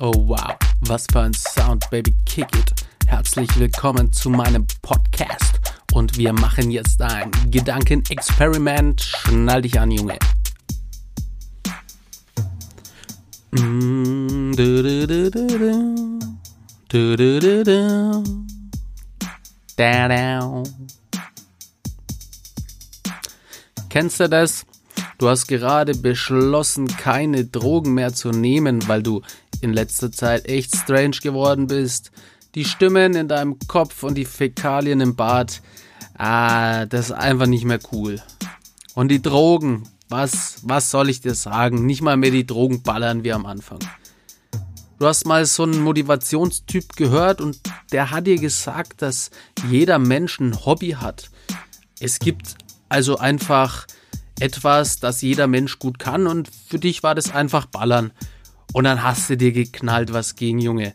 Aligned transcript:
Oh 0.00 0.12
wow, 0.14 0.54
was 0.82 1.08
für 1.10 1.22
ein 1.22 1.34
Sound, 1.34 1.84
Baby, 1.90 2.14
kick 2.24 2.46
it. 2.56 2.72
Herzlich 3.08 3.48
willkommen 3.58 4.12
zu 4.12 4.30
meinem 4.30 4.64
Podcast. 4.80 5.58
Und 5.92 6.16
wir 6.16 6.32
machen 6.32 6.70
jetzt 6.70 7.02
ein 7.02 7.32
Gedankenexperiment. 7.50 9.00
Schnall 9.00 9.62
dich 9.62 9.80
an, 9.80 9.90
Junge. 9.90 10.16
Kennst 23.88 24.20
du 24.20 24.28
das? 24.28 24.64
Du 25.18 25.28
hast 25.28 25.48
gerade 25.48 25.96
beschlossen, 25.96 26.86
keine 26.86 27.44
Drogen 27.44 27.94
mehr 27.94 28.14
zu 28.14 28.30
nehmen, 28.30 28.86
weil 28.86 29.02
du 29.02 29.22
in 29.60 29.72
letzter 29.72 30.12
Zeit 30.12 30.48
echt 30.48 30.76
strange 30.76 31.18
geworden 31.22 31.66
bist. 31.66 32.10
Die 32.54 32.64
Stimmen 32.64 33.14
in 33.14 33.28
deinem 33.28 33.58
Kopf 33.68 34.02
und 34.02 34.14
die 34.14 34.24
Fäkalien 34.24 35.00
im 35.00 35.16
Bad, 35.16 35.60
ah, 36.16 36.86
das 36.86 37.06
ist 37.06 37.12
einfach 37.12 37.46
nicht 37.46 37.64
mehr 37.64 37.80
cool. 37.92 38.20
Und 38.94 39.08
die 39.08 39.22
Drogen, 39.22 39.84
was, 40.08 40.60
was 40.62 40.90
soll 40.90 41.08
ich 41.08 41.20
dir 41.20 41.34
sagen? 41.34 41.86
Nicht 41.86 42.02
mal 42.02 42.16
mehr 42.16 42.30
die 42.30 42.46
Drogen 42.46 42.82
ballern 42.82 43.24
wie 43.24 43.32
am 43.32 43.46
Anfang. 43.46 43.78
Du 44.98 45.06
hast 45.06 45.26
mal 45.26 45.46
so 45.46 45.62
einen 45.62 45.80
Motivationstyp 45.80 46.96
gehört 46.96 47.40
und 47.40 47.60
der 47.92 48.10
hat 48.10 48.26
dir 48.26 48.38
gesagt, 48.38 49.00
dass 49.02 49.30
jeder 49.70 50.00
Mensch 50.00 50.40
ein 50.40 50.64
Hobby 50.66 50.96
hat. 51.00 51.30
Es 52.00 52.18
gibt 52.18 52.56
also 52.88 53.18
einfach 53.18 53.86
etwas, 54.40 54.98
das 54.98 55.20
jeder 55.22 55.46
Mensch 55.46 55.78
gut 55.78 55.98
kann 55.98 56.26
und 56.26 56.48
für 56.48 56.78
dich 56.78 57.02
war 57.02 57.14
das 57.14 57.32
einfach 57.32 57.66
Ballern. 57.66 58.10
Und 58.72 58.84
dann 58.84 59.02
hast 59.02 59.30
du 59.30 59.36
dir 59.36 59.52
geknallt, 59.52 60.12
was 60.12 60.36
ging, 60.36 60.58
Junge. 60.58 60.94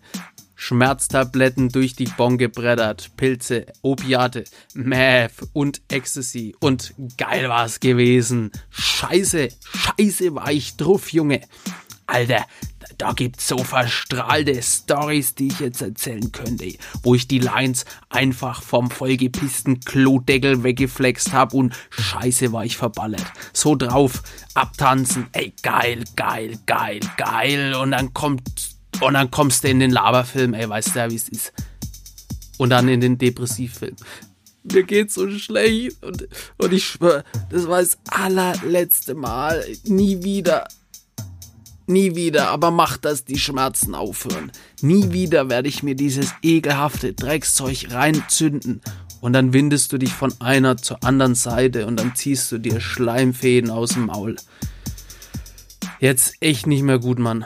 Schmerztabletten 0.56 1.70
durch 1.70 1.94
die 1.96 2.06
Bon 2.06 2.38
gebreddert, 2.38 3.18
Pilze, 3.18 3.66
Opiate, 3.82 4.46
Meth 4.74 5.48
und 5.52 5.82
Ecstasy. 5.90 6.56
Und 6.60 6.94
geil 7.18 7.50
war's 7.50 7.82
gewesen. 7.82 8.52
Scheiße, 8.70 9.50
scheiße 9.60 10.36
war 10.36 10.52
ich 10.52 10.78
drauf, 10.78 11.12
Junge. 11.12 11.42
Alter, 12.14 12.46
da 13.00 13.12
gibt's 13.14 13.48
so 13.48 13.58
verstrahlte 13.58 14.62
Stories, 14.62 15.34
die 15.34 15.48
ich 15.48 15.60
jetzt 15.60 15.82
erzählen 15.82 16.32
könnte, 16.32 16.72
wo 17.02 17.16
ich 17.16 17.28
die 17.28 17.40
Lines 17.40 17.86
einfach 18.10 18.62
vom 18.62 18.92
vollgepissten 18.92 19.80
Klodeckel 19.80 20.62
weggeflext 20.62 21.34
hab 21.34 21.56
und 21.56 21.74
scheiße 21.90 22.54
war 22.54 22.66
ich 22.66 22.78
verballert. 22.78 23.26
So 23.52 23.76
drauf, 23.76 24.22
abtanzen, 24.54 25.26
ey 25.32 25.54
geil, 25.64 26.04
geil, 26.16 26.60
geil, 26.68 27.00
geil 27.18 27.74
und 27.74 27.92
dann 27.92 28.14
kommt 28.14 28.44
und 29.02 29.16
dann 29.16 29.32
kommst 29.32 29.64
du 29.64 29.70
in 29.70 29.80
den 29.80 29.90
Laberfilm, 29.90 30.54
ey, 30.54 30.70
weißt 30.70 30.94
du 30.94 31.00
ja, 31.00 31.10
wie 31.10 31.16
es 31.16 31.30
ist. 31.30 31.52
Und 32.60 32.70
dann 32.70 32.88
in 32.90 33.02
den 33.02 33.18
Depressivfilm. 33.18 33.96
Mir 34.72 34.84
geht's 34.84 35.16
so 35.16 35.28
schlecht 35.32 36.02
und, 36.04 36.28
und 36.60 36.74
ich 36.74 36.86
schwör, 36.86 37.24
das 37.50 37.68
war 37.68 37.80
das 37.80 37.98
allerletzte 38.12 39.16
Mal. 39.16 39.66
Nie 39.86 40.22
wieder. 40.22 40.68
Nie 41.94 42.16
wieder, 42.16 42.50
aber 42.50 42.72
mach, 42.72 42.98
dass 42.98 43.24
die 43.24 43.38
Schmerzen 43.38 43.94
aufhören. 43.94 44.52
Nie 44.82 45.12
wieder 45.12 45.48
werde 45.50 45.70
ich 45.70 45.84
mir 45.84 45.94
dieses 45.94 46.34
ekelhafte 46.42 47.14
Dreckszeug 47.14 47.92
reinzünden. 47.92 48.82
Und 49.22 49.34
dann 49.34 49.54
windest 49.54 49.94
du 49.94 50.00
dich 50.00 50.12
von 50.12 50.34
einer 50.42 50.76
zur 50.78 51.04
anderen 51.04 51.36
Seite 51.36 51.86
und 51.86 52.00
dann 52.00 52.16
ziehst 52.16 52.52
du 52.52 52.58
dir 52.58 52.82
Schleimfäden 52.82 53.70
aus 53.70 53.92
dem 53.92 54.08
Maul. 54.08 54.38
Jetzt 56.00 56.34
echt 56.40 56.66
nicht 56.66 56.82
mehr 56.82 56.98
gut, 56.98 57.20
Mann. 57.20 57.46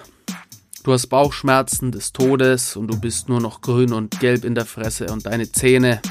Du 0.83 0.93
hast 0.93 1.07
Bauchschmerzen 1.07 1.91
des 1.91 2.13
Todes 2.13 2.77
und 2.77 2.87
du 2.87 2.97
bist 2.97 3.27
nur 3.27 3.41
noch 3.41 3.59
grün 3.59 3.91
und 3.91 4.17
gelb 4.21 4.45
in 4.45 4.55
der 4.55 4.65
Fresse 4.65 5.07
und 5.07 5.25
deine 5.25 5.51
Zähne, 5.51 6.01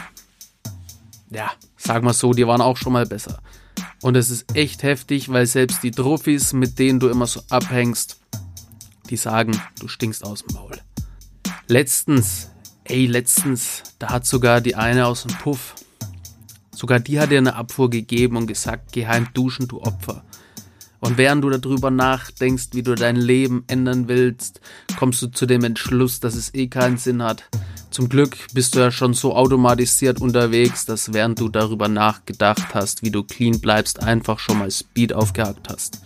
ja, 1.31 1.53
sag 1.79 2.03
mal 2.03 2.13
so, 2.13 2.35
die 2.35 2.47
waren 2.47 2.61
auch 2.61 2.77
schon 2.77 2.93
mal 2.93 3.07
besser. 3.07 3.41
Und 4.03 4.17
es 4.17 4.31
ist 4.31 4.55
echt 4.57 4.83
heftig, 4.83 5.31
weil 5.31 5.47
selbst 5.47 5.83
die 5.83 5.91
Trophys, 5.91 6.53
mit 6.53 6.79
denen 6.79 7.01
du 7.01 7.09
immer 7.09 7.27
so 7.27 7.41
abhängst, 7.49 8.21
die 9.09 9.17
sagen, 9.17 9.61
du 9.81 9.89
stinkst 9.89 10.25
aus 10.25 10.45
dem 10.45 10.55
Maul. 10.55 10.79
Letztens, 11.67 12.51
ey, 12.85 13.07
letztens, 13.07 13.83
da 13.99 14.11
hat 14.11 14.27
sogar 14.27 14.61
die 14.61 14.75
eine 14.75 15.07
aus 15.07 15.23
dem 15.23 15.37
Puff, 15.39 15.75
sogar 16.71 17.01
die 17.01 17.19
hat 17.19 17.31
dir 17.31 17.39
eine 17.39 17.57
Abfuhr 17.57 17.91
gegeben 17.91 18.37
und 18.37 18.47
gesagt, 18.47 18.93
geheim 18.93 19.29
duschen, 19.33 19.67
du 19.67 19.81
Opfer. 19.81 20.25
Und 21.01 21.19
während 21.19 21.45
du 21.45 21.51
darüber 21.51 21.91
nachdenkst, 21.91 22.69
wie 22.73 22.83
du 22.83 22.95
dein 22.95 23.17
Leben 23.17 23.65
ändern 23.67 24.09
willst, 24.09 24.61
kommst 24.99 25.23
du 25.23 25.29
zu 25.29 25.47
dem 25.47 25.65
Entschluss, 25.65 26.21
dass 26.21 26.35
es 26.35 26.55
eh 26.55 26.69
keinen 26.69 26.97
Sinn 26.97 27.23
hat. 27.23 27.45
Zum 27.91 28.09
Glück 28.09 28.37
bist 28.53 28.75
du 28.75 28.81
ja 28.81 28.91
schon 28.91 29.15
so 29.15 29.35
automatisiert 29.35 30.21
unterwegs, 30.21 30.85
dass 30.85 31.13
während 31.13 31.41
du 31.41 31.49
darüber 31.49 31.89
nachgedacht 31.89 32.75
hast, 32.75 33.03
wie 33.03 33.11
du 33.11 33.23
clean 33.23 33.61
bleibst, 33.61 34.03
einfach 34.03 34.39
schon 34.39 34.59
mal 34.59 34.71
Speed 34.71 35.13
aufgehakt 35.13 35.69
hast. 35.69 36.01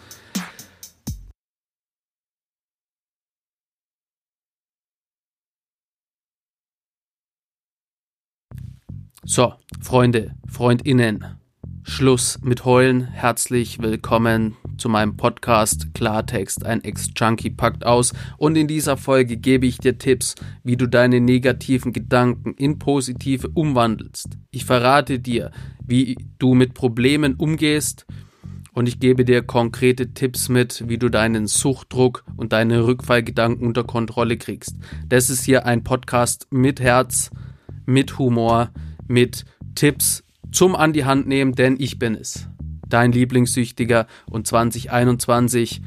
So, 9.24 9.54
Freunde, 9.80 10.34
Freundinnen, 10.48 11.38
Schluss 11.82 12.38
mit 12.42 12.64
Heulen. 12.64 13.04
Herzlich 13.04 13.80
willkommen 13.80 14.56
zu 14.76 14.88
meinem 14.88 15.16
Podcast 15.16 15.94
Klartext. 15.94 16.64
Ein 16.64 16.84
Ex-Junkie 16.84 17.50
packt 17.50 17.86
aus. 17.86 18.12
Und 18.36 18.56
in 18.56 18.68
dieser 18.68 18.96
Folge 18.96 19.36
gebe 19.36 19.66
ich 19.66 19.78
dir 19.78 19.96
Tipps, 19.96 20.34
wie 20.62 20.76
du 20.76 20.86
deine 20.86 21.20
negativen 21.20 21.92
Gedanken 21.92 22.52
in 22.54 22.78
positive 22.78 23.48
umwandelst. 23.48 24.28
Ich 24.50 24.66
verrate 24.66 25.18
dir, 25.18 25.52
wie 25.86 26.16
du 26.38 26.54
mit 26.54 26.74
Problemen 26.74 27.34
umgehst. 27.34 28.06
Und 28.72 28.86
ich 28.86 29.00
gebe 29.00 29.24
dir 29.24 29.42
konkrete 29.42 30.12
Tipps 30.12 30.48
mit, 30.48 30.88
wie 30.88 30.98
du 30.98 31.08
deinen 31.08 31.46
Suchtdruck 31.46 32.24
und 32.36 32.52
deine 32.52 32.86
Rückfallgedanken 32.86 33.66
unter 33.66 33.84
Kontrolle 33.84 34.36
kriegst. 34.36 34.76
Das 35.08 35.30
ist 35.30 35.44
hier 35.44 35.66
ein 35.66 35.82
Podcast 35.82 36.46
mit 36.50 36.78
Herz, 36.78 37.30
mit 37.86 38.18
Humor, 38.18 38.70
mit 39.08 39.44
Tipps 39.74 40.22
zum 40.52 40.74
an 40.74 40.92
die 40.92 41.04
Hand 41.04 41.26
nehmen, 41.26 41.54
denn 41.54 41.76
ich 41.78 41.98
bin 41.98 42.14
es. 42.14 42.48
Dein 42.88 43.12
Lieblingssüchtiger 43.12 44.06
und 44.30 44.46
2021 44.46 45.80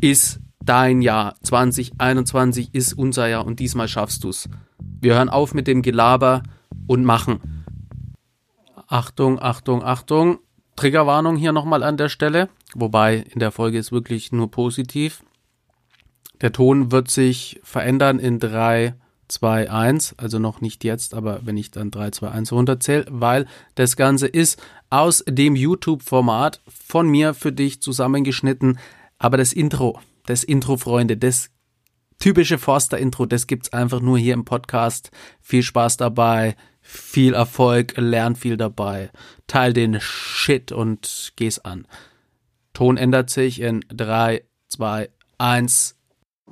ist 0.00 0.40
dein 0.64 1.02
Jahr. 1.02 1.34
2021 1.42 2.74
ist 2.74 2.92
unser 2.92 3.28
Jahr 3.28 3.44
und 3.44 3.60
diesmal 3.60 3.88
schaffst 3.88 4.24
du's. 4.24 4.48
Wir 5.00 5.14
hören 5.14 5.28
auf 5.28 5.54
mit 5.54 5.66
dem 5.66 5.82
Gelaber 5.82 6.42
und 6.86 7.04
machen. 7.04 7.64
Achtung, 8.86 9.40
Achtung, 9.40 9.82
Achtung. 9.82 10.38
Triggerwarnung 10.76 11.36
hier 11.36 11.52
nochmal 11.52 11.82
an 11.82 11.96
der 11.96 12.08
Stelle. 12.08 12.48
Wobei 12.74 13.16
in 13.16 13.40
der 13.40 13.50
Folge 13.50 13.78
ist 13.78 13.92
wirklich 13.92 14.32
nur 14.32 14.50
positiv. 14.50 15.24
Der 16.40 16.52
Ton 16.52 16.90
wird 16.90 17.10
sich 17.10 17.60
verändern 17.62 18.18
in 18.18 18.38
drei 18.38 18.94
2, 19.32 19.70
1, 19.70 20.14
also 20.18 20.38
noch 20.38 20.60
nicht 20.60 20.84
jetzt, 20.84 21.14
aber 21.14 21.40
wenn 21.44 21.56
ich 21.56 21.70
dann 21.70 21.90
3, 21.90 22.10
2, 22.10 22.28
1 22.30 22.52
runterzähle, 22.52 23.06
weil 23.08 23.46
das 23.74 23.96
Ganze 23.96 24.26
ist 24.26 24.62
aus 24.90 25.24
dem 25.26 25.56
YouTube-Format 25.56 26.60
von 26.68 27.08
mir 27.08 27.32
für 27.34 27.52
dich 27.52 27.80
zusammengeschnitten. 27.80 28.78
Aber 29.18 29.38
das 29.38 29.52
Intro, 29.52 29.98
das 30.26 30.44
Intro, 30.44 30.76
Freunde, 30.76 31.16
das 31.16 31.50
typische 32.18 32.58
Forster-Intro, 32.58 33.26
das 33.26 33.46
gibt's 33.46 33.72
einfach 33.72 34.00
nur 34.00 34.18
hier 34.18 34.34
im 34.34 34.44
Podcast. 34.44 35.10
Viel 35.40 35.62
Spaß 35.62 35.96
dabei, 35.96 36.56
viel 36.82 37.34
Erfolg, 37.34 37.94
lern 37.96 38.36
viel 38.36 38.56
dabei. 38.56 39.10
Teil 39.46 39.72
den 39.72 39.98
Shit 40.00 40.72
und 40.72 41.32
geh's 41.36 41.58
an. 41.58 41.86
Ton 42.74 42.96
ändert 42.96 43.30
sich 43.30 43.60
in 43.60 43.84
3, 43.88 44.44
2, 44.68 45.08
1 45.38 45.96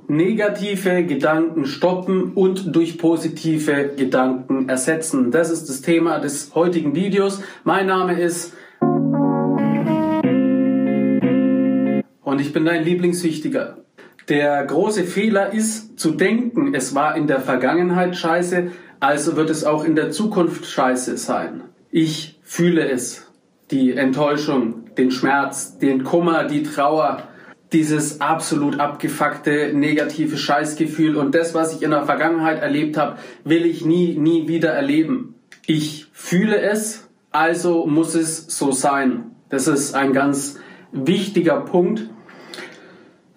negative 0.07 1.05
Gedanken 1.05 1.65
stoppen 1.65 2.33
und 2.33 2.75
durch 2.75 2.97
positive 2.97 3.91
Gedanken 3.95 4.69
ersetzen. 4.69 5.31
Das 5.31 5.49
ist 5.49 5.69
das 5.69 5.81
Thema 5.81 6.19
des 6.19 6.53
heutigen 6.55 6.95
Videos. 6.95 7.41
Mein 7.63 7.87
Name 7.87 8.19
ist 8.19 8.53
und 12.23 12.39
ich 12.39 12.53
bin 12.53 12.65
dein 12.65 12.83
Lieblingssüchtiger. 12.83 13.77
Der 14.29 14.63
große 14.63 15.03
Fehler 15.03 15.51
ist 15.51 15.99
zu 15.99 16.11
denken, 16.11 16.73
es 16.73 16.95
war 16.95 17.17
in 17.17 17.27
der 17.27 17.41
Vergangenheit 17.41 18.15
scheiße, 18.15 18.71
also 18.99 19.35
wird 19.35 19.49
es 19.49 19.65
auch 19.65 19.83
in 19.83 19.95
der 19.95 20.11
Zukunft 20.11 20.65
scheiße 20.65 21.17
sein. 21.17 21.63
Ich 21.89 22.39
fühle 22.43 22.89
es. 22.89 23.27
Die 23.71 23.93
Enttäuschung, 23.93 24.95
den 24.97 25.11
Schmerz, 25.11 25.77
den 25.79 26.03
Kummer, 26.03 26.45
die 26.45 26.63
Trauer, 26.63 27.23
dieses 27.73 28.19
absolut 28.19 28.79
abgefuckte 28.79 29.71
negative 29.73 30.37
Scheißgefühl 30.37 31.15
und 31.15 31.35
das, 31.35 31.53
was 31.53 31.75
ich 31.75 31.83
in 31.83 31.91
der 31.91 32.05
Vergangenheit 32.05 32.61
erlebt 32.61 32.97
habe, 32.97 33.17
will 33.43 33.65
ich 33.65 33.85
nie, 33.85 34.17
nie 34.17 34.47
wieder 34.47 34.71
erleben. 34.71 35.35
Ich 35.65 36.07
fühle 36.11 36.59
es, 36.59 37.07
also 37.31 37.85
muss 37.85 38.15
es 38.15 38.45
so 38.47 38.71
sein. 38.71 39.31
Das 39.49 39.67
ist 39.67 39.95
ein 39.95 40.13
ganz 40.13 40.59
wichtiger 40.91 41.61
Punkt, 41.61 42.09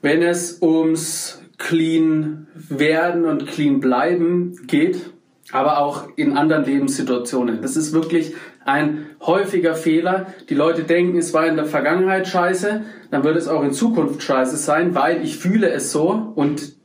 wenn 0.02 0.22
es 0.22 0.60
ums 0.60 1.40
clean 1.58 2.48
werden 2.54 3.24
und 3.24 3.46
clean 3.46 3.80
bleiben 3.80 4.56
geht, 4.66 5.10
aber 5.52 5.78
auch 5.78 6.08
in 6.16 6.36
anderen 6.36 6.64
Lebenssituationen. 6.64 7.62
Das 7.62 7.76
ist 7.76 7.92
wirklich 7.92 8.34
ein 8.64 9.06
häufiger 9.20 9.74
Fehler. 9.74 10.26
Die 10.48 10.54
Leute 10.54 10.84
denken, 10.84 11.18
es 11.18 11.34
war 11.34 11.46
in 11.46 11.56
der 11.56 11.66
Vergangenheit 11.66 12.26
scheiße, 12.26 12.82
dann 13.10 13.24
wird 13.24 13.36
es 13.36 13.48
auch 13.48 13.62
in 13.62 13.72
Zukunft 13.72 14.22
scheiße 14.22 14.56
sein, 14.56 14.94
weil 14.94 15.22
ich 15.22 15.36
fühle 15.36 15.70
es 15.70 15.92
so 15.92 16.32
und 16.34 16.76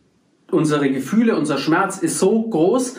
unsere 0.51 0.89
Gefühle, 0.89 1.35
unser 1.35 1.57
Schmerz 1.57 1.99
ist 1.99 2.19
so 2.19 2.41
groß, 2.43 2.97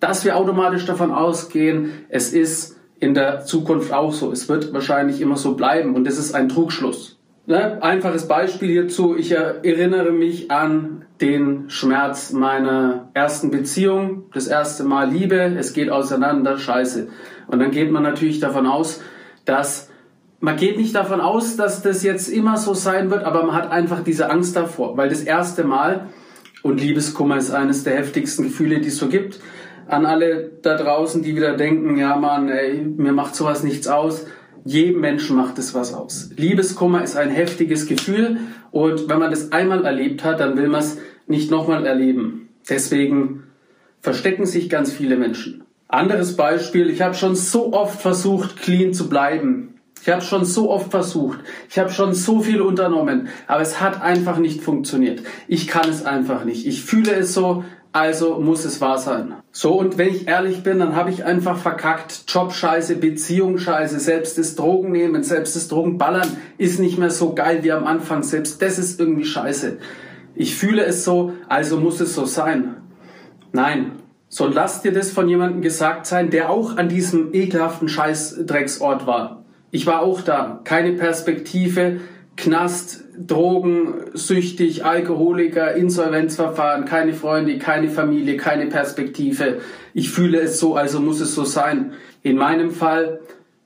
dass 0.00 0.24
wir 0.24 0.36
automatisch 0.36 0.84
davon 0.84 1.10
ausgehen, 1.10 1.90
es 2.08 2.32
ist 2.32 2.76
in 3.00 3.14
der 3.14 3.44
Zukunft 3.44 3.92
auch 3.92 4.12
so. 4.12 4.32
Es 4.32 4.48
wird 4.48 4.72
wahrscheinlich 4.72 5.20
immer 5.20 5.36
so 5.36 5.54
bleiben 5.54 5.94
und 5.94 6.06
das 6.06 6.18
ist 6.18 6.34
ein 6.34 6.48
Trugschluss. 6.48 7.18
Ne? 7.46 7.82
Einfaches 7.82 8.26
Beispiel 8.26 8.70
hierzu. 8.70 9.16
Ich 9.16 9.32
erinnere 9.32 10.10
mich 10.10 10.50
an 10.50 11.04
den 11.20 11.70
Schmerz 11.70 12.32
meiner 12.32 13.08
ersten 13.14 13.50
Beziehung. 13.50 14.24
Das 14.34 14.48
erste 14.48 14.84
Mal 14.84 15.10
Liebe, 15.10 15.54
es 15.56 15.72
geht 15.72 15.90
auseinander, 15.90 16.58
scheiße. 16.58 17.08
Und 17.48 17.58
dann 17.58 17.70
geht 17.70 17.90
man 17.90 18.02
natürlich 18.02 18.40
davon 18.40 18.66
aus, 18.66 19.00
dass 19.44 19.90
man 20.40 20.56
geht 20.56 20.76
nicht 20.76 20.94
davon 20.94 21.20
aus, 21.20 21.56
dass 21.56 21.82
das 21.82 22.02
jetzt 22.02 22.28
immer 22.28 22.56
so 22.58 22.74
sein 22.74 23.10
wird, 23.10 23.24
aber 23.24 23.44
man 23.44 23.54
hat 23.54 23.70
einfach 23.70 24.04
diese 24.04 24.30
Angst 24.30 24.54
davor, 24.54 24.96
weil 24.96 25.08
das 25.08 25.22
erste 25.22 25.64
Mal 25.64 26.08
und 26.62 26.80
Liebeskummer 26.80 27.38
ist 27.38 27.50
eines 27.50 27.84
der 27.84 27.96
heftigsten 27.96 28.44
Gefühle, 28.44 28.80
die 28.80 28.88
es 28.88 28.98
so 28.98 29.08
gibt. 29.08 29.40
An 29.88 30.04
alle 30.04 30.50
da 30.62 30.76
draußen, 30.76 31.22
die 31.22 31.36
wieder 31.36 31.56
denken, 31.56 31.96
ja 31.96 32.16
Mann, 32.16 32.48
ey, 32.48 32.82
mir 32.82 33.12
macht 33.12 33.34
sowas 33.34 33.62
nichts 33.62 33.88
aus 33.88 34.26
jedem 34.66 35.00
Menschen 35.00 35.36
macht 35.36 35.58
es 35.58 35.74
was 35.74 35.94
aus. 35.94 36.30
Liebeskummer 36.36 37.02
ist 37.02 37.16
ein 37.16 37.30
heftiges 37.30 37.86
Gefühl 37.86 38.38
und 38.72 39.08
wenn 39.08 39.20
man 39.20 39.30
das 39.30 39.52
einmal 39.52 39.84
erlebt 39.84 40.24
hat, 40.24 40.40
dann 40.40 40.56
will 40.56 40.68
man 40.68 40.80
es 40.80 40.98
nicht 41.28 41.52
nochmal 41.52 41.86
erleben. 41.86 42.48
Deswegen 42.68 43.44
verstecken 44.00 44.44
sich 44.44 44.68
ganz 44.68 44.92
viele 44.92 45.16
Menschen. 45.16 45.62
Anderes 45.88 46.36
Beispiel, 46.36 46.90
ich 46.90 47.00
habe 47.00 47.14
schon 47.14 47.36
so 47.36 47.72
oft 47.72 48.00
versucht, 48.00 48.56
clean 48.60 48.92
zu 48.92 49.08
bleiben. 49.08 49.74
Ich 50.02 50.08
habe 50.08 50.22
schon 50.22 50.44
so 50.44 50.70
oft 50.70 50.90
versucht. 50.90 51.40
Ich 51.68 51.78
habe 51.78 51.90
schon 51.90 52.12
so 52.12 52.40
viel 52.40 52.60
unternommen, 52.60 53.28
aber 53.46 53.62
es 53.62 53.80
hat 53.80 54.02
einfach 54.02 54.38
nicht 54.38 54.62
funktioniert. 54.62 55.22
Ich 55.48 55.66
kann 55.66 55.88
es 55.88 56.04
einfach 56.04 56.44
nicht. 56.44 56.66
Ich 56.66 56.84
fühle 56.84 57.12
es 57.12 57.34
so, 57.34 57.64
also 57.92 58.40
muss 58.40 58.64
es 58.64 58.80
wahr 58.80 58.98
sein. 58.98 59.34
So, 59.52 59.72
und 59.72 59.96
wenn 59.96 60.08
ich 60.08 60.28
ehrlich 60.28 60.62
bin, 60.62 60.80
dann 60.80 60.94
habe 60.94 61.10
ich 61.10 61.24
einfach 61.24 61.56
verkackt. 61.56 62.24
Jobscheiße, 62.28 62.96
Beziehungsscheiße, 62.96 63.98
selbst 63.98 64.38
das 64.38 64.54
Drogen 64.54 64.92
nehmen, 64.92 65.22
selbst 65.22 65.56
das 65.56 65.68
Drogenballern 65.68 66.36
ist 66.58 66.78
nicht 66.78 66.98
mehr 66.98 67.10
so 67.10 67.34
geil 67.34 67.60
wie 67.62 67.72
am 67.72 67.86
Anfang. 67.86 68.22
Selbst 68.22 68.60
das 68.60 68.78
ist 68.78 69.00
irgendwie 69.00 69.24
scheiße. 69.24 69.78
Ich 70.34 70.54
fühle 70.56 70.84
es 70.84 71.04
so, 71.04 71.32
also 71.48 71.78
muss 71.78 72.00
es 72.00 72.14
so 72.14 72.26
sein. 72.26 72.76
Nein. 73.52 73.92
So 74.36 74.46
lass 74.46 74.82
dir 74.82 74.92
das 74.92 75.12
von 75.12 75.30
jemandem 75.30 75.62
gesagt 75.62 76.04
sein, 76.04 76.28
der 76.28 76.50
auch 76.50 76.76
an 76.76 76.90
diesem 76.90 77.32
ekelhaften 77.32 77.88
Scheißdrecksort 77.88 79.06
war. 79.06 79.46
Ich 79.70 79.86
war 79.86 80.02
auch 80.02 80.20
da. 80.20 80.60
Keine 80.64 80.92
Perspektive, 80.92 82.00
Knast, 82.36 83.04
Drogen, 83.18 83.94
süchtig, 84.12 84.84
Alkoholiker, 84.84 85.72
Insolvenzverfahren, 85.72 86.84
keine 86.84 87.14
Freunde, 87.14 87.56
keine 87.56 87.88
Familie, 87.88 88.36
keine 88.36 88.66
Perspektive. 88.66 89.62
Ich 89.94 90.10
fühle 90.10 90.40
es 90.40 90.60
so, 90.60 90.76
also 90.76 91.00
muss 91.00 91.22
es 91.22 91.34
so 91.34 91.44
sein. 91.44 91.94
In 92.22 92.36
meinem 92.36 92.72
Fall 92.72 93.20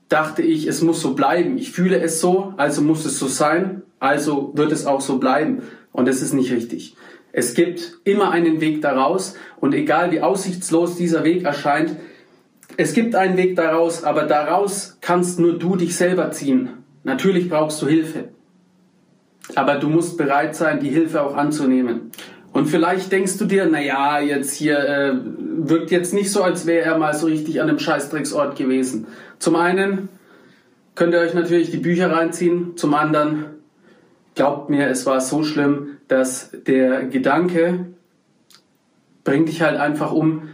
dachte 0.08 0.42
ich, 0.42 0.68
es 0.68 0.82
muss 0.82 1.00
so 1.00 1.14
bleiben. 1.16 1.58
Ich 1.58 1.72
fühle 1.72 2.00
es 2.00 2.20
so, 2.20 2.54
also 2.58 2.80
muss 2.80 3.04
es 3.04 3.18
so 3.18 3.26
sein, 3.26 3.82
also 3.98 4.52
wird 4.54 4.70
es 4.70 4.86
auch 4.86 5.00
so 5.00 5.18
bleiben. 5.18 5.62
Und 5.90 6.06
es 6.06 6.22
ist 6.22 6.32
nicht 6.32 6.52
richtig. 6.52 6.94
Es 7.32 7.54
gibt 7.54 7.98
immer 8.04 8.30
einen 8.30 8.60
Weg 8.60 8.82
daraus 8.82 9.34
und 9.60 9.74
egal 9.74 10.10
wie 10.10 10.20
aussichtslos 10.20 10.96
dieser 10.96 11.24
Weg 11.24 11.44
erscheint, 11.44 11.96
es 12.76 12.94
gibt 12.94 13.14
einen 13.14 13.36
Weg 13.36 13.56
daraus, 13.56 14.04
aber 14.04 14.22
daraus 14.22 14.96
kannst 15.00 15.38
nur 15.38 15.58
du 15.58 15.76
dich 15.76 15.96
selber 15.96 16.30
ziehen. 16.30 16.70
Natürlich 17.04 17.48
brauchst 17.48 17.82
du 17.82 17.86
Hilfe. 17.86 18.28
Aber 19.54 19.76
du 19.76 19.88
musst 19.88 20.16
bereit 20.16 20.54
sein, 20.54 20.80
die 20.80 20.90
Hilfe 20.90 21.22
auch 21.22 21.36
anzunehmen. 21.36 22.12
Und 22.52 22.66
vielleicht 22.66 23.12
denkst 23.12 23.38
du 23.38 23.44
dir, 23.44 23.68
na 23.70 23.80
ja, 23.80 24.20
jetzt 24.20 24.54
hier 24.54 24.78
äh, 24.78 25.12
wirkt 25.14 25.90
jetzt 25.90 26.14
nicht 26.14 26.32
so, 26.32 26.42
als 26.42 26.66
wäre 26.66 26.84
er 26.84 26.98
mal 26.98 27.14
so 27.14 27.26
richtig 27.26 27.60
an 27.60 27.68
einem 27.68 27.78
Scheißdrecksort 27.78 28.56
gewesen. 28.56 29.06
Zum 29.38 29.56
einen 29.56 30.08
könnt 30.94 31.14
ihr 31.14 31.20
euch 31.20 31.34
natürlich 31.34 31.70
die 31.70 31.78
Bücher 31.78 32.10
reinziehen, 32.10 32.76
zum 32.76 32.94
anderen 32.94 33.46
glaubt 34.34 34.68
mir, 34.68 34.88
es 34.88 35.06
war 35.06 35.20
so 35.20 35.44
schlimm, 35.44 35.98
dass 36.10 36.50
der 36.66 37.04
Gedanke 37.04 37.86
bringt 39.22 39.48
dich 39.48 39.62
halt 39.62 39.78
einfach 39.78 40.12
um, 40.12 40.48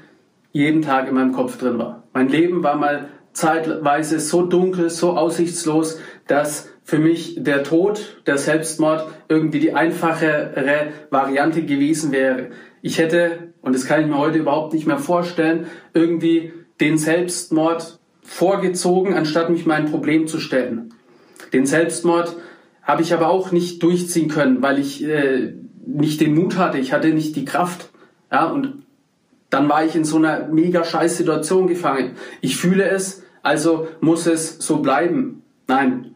jeden 0.52 0.82
Tag 0.82 1.08
in 1.08 1.14
meinem 1.14 1.32
Kopf 1.32 1.56
drin 1.56 1.78
war. 1.78 2.02
Mein 2.12 2.28
Leben 2.28 2.62
war 2.62 2.76
mal 2.76 3.08
zeitweise 3.32 4.20
so 4.20 4.42
dunkel, 4.42 4.90
so 4.90 5.16
aussichtslos, 5.16 5.98
dass 6.26 6.68
für 6.84 6.98
mich 6.98 7.42
der 7.42 7.62
Tod, 7.62 8.22
der 8.26 8.36
Selbstmord 8.36 9.08
irgendwie 9.28 9.58
die 9.58 9.72
einfachere 9.72 10.92
Variante 11.10 11.62
gewesen 11.62 12.12
wäre. 12.12 12.50
Ich 12.82 12.98
hätte, 12.98 13.54
und 13.62 13.74
das 13.74 13.86
kann 13.86 14.02
ich 14.02 14.06
mir 14.06 14.18
heute 14.18 14.38
überhaupt 14.38 14.74
nicht 14.74 14.86
mehr 14.86 14.98
vorstellen, 14.98 15.66
irgendwie 15.94 16.52
den 16.80 16.98
Selbstmord 16.98 17.98
vorgezogen, 18.22 19.14
anstatt 19.14 19.48
mich 19.48 19.64
mein 19.64 19.90
Problem 19.90 20.26
zu 20.26 20.38
stellen. 20.38 20.92
Den 21.54 21.64
Selbstmord 21.64 22.36
habe 22.86 23.02
ich 23.02 23.12
aber 23.12 23.28
auch 23.28 23.52
nicht 23.52 23.82
durchziehen 23.82 24.28
können, 24.28 24.62
weil 24.62 24.78
ich 24.78 25.04
äh, 25.04 25.52
nicht 25.84 26.20
den 26.20 26.34
Mut 26.34 26.56
hatte, 26.56 26.78
ich 26.78 26.92
hatte 26.92 27.08
nicht 27.08 27.36
die 27.36 27.44
Kraft. 27.44 27.90
Ja, 28.32 28.46
und 28.46 28.84
dann 29.50 29.68
war 29.68 29.84
ich 29.84 29.94
in 29.94 30.04
so 30.04 30.16
einer 30.16 30.46
mega 30.48 30.84
scheiß 30.84 31.16
Situation 31.16 31.66
gefangen. 31.66 32.12
Ich 32.40 32.56
fühle 32.56 32.88
es, 32.88 33.24
also 33.42 33.88
muss 34.00 34.26
es 34.26 34.58
so 34.58 34.78
bleiben. 34.78 35.42
Nein, 35.68 36.14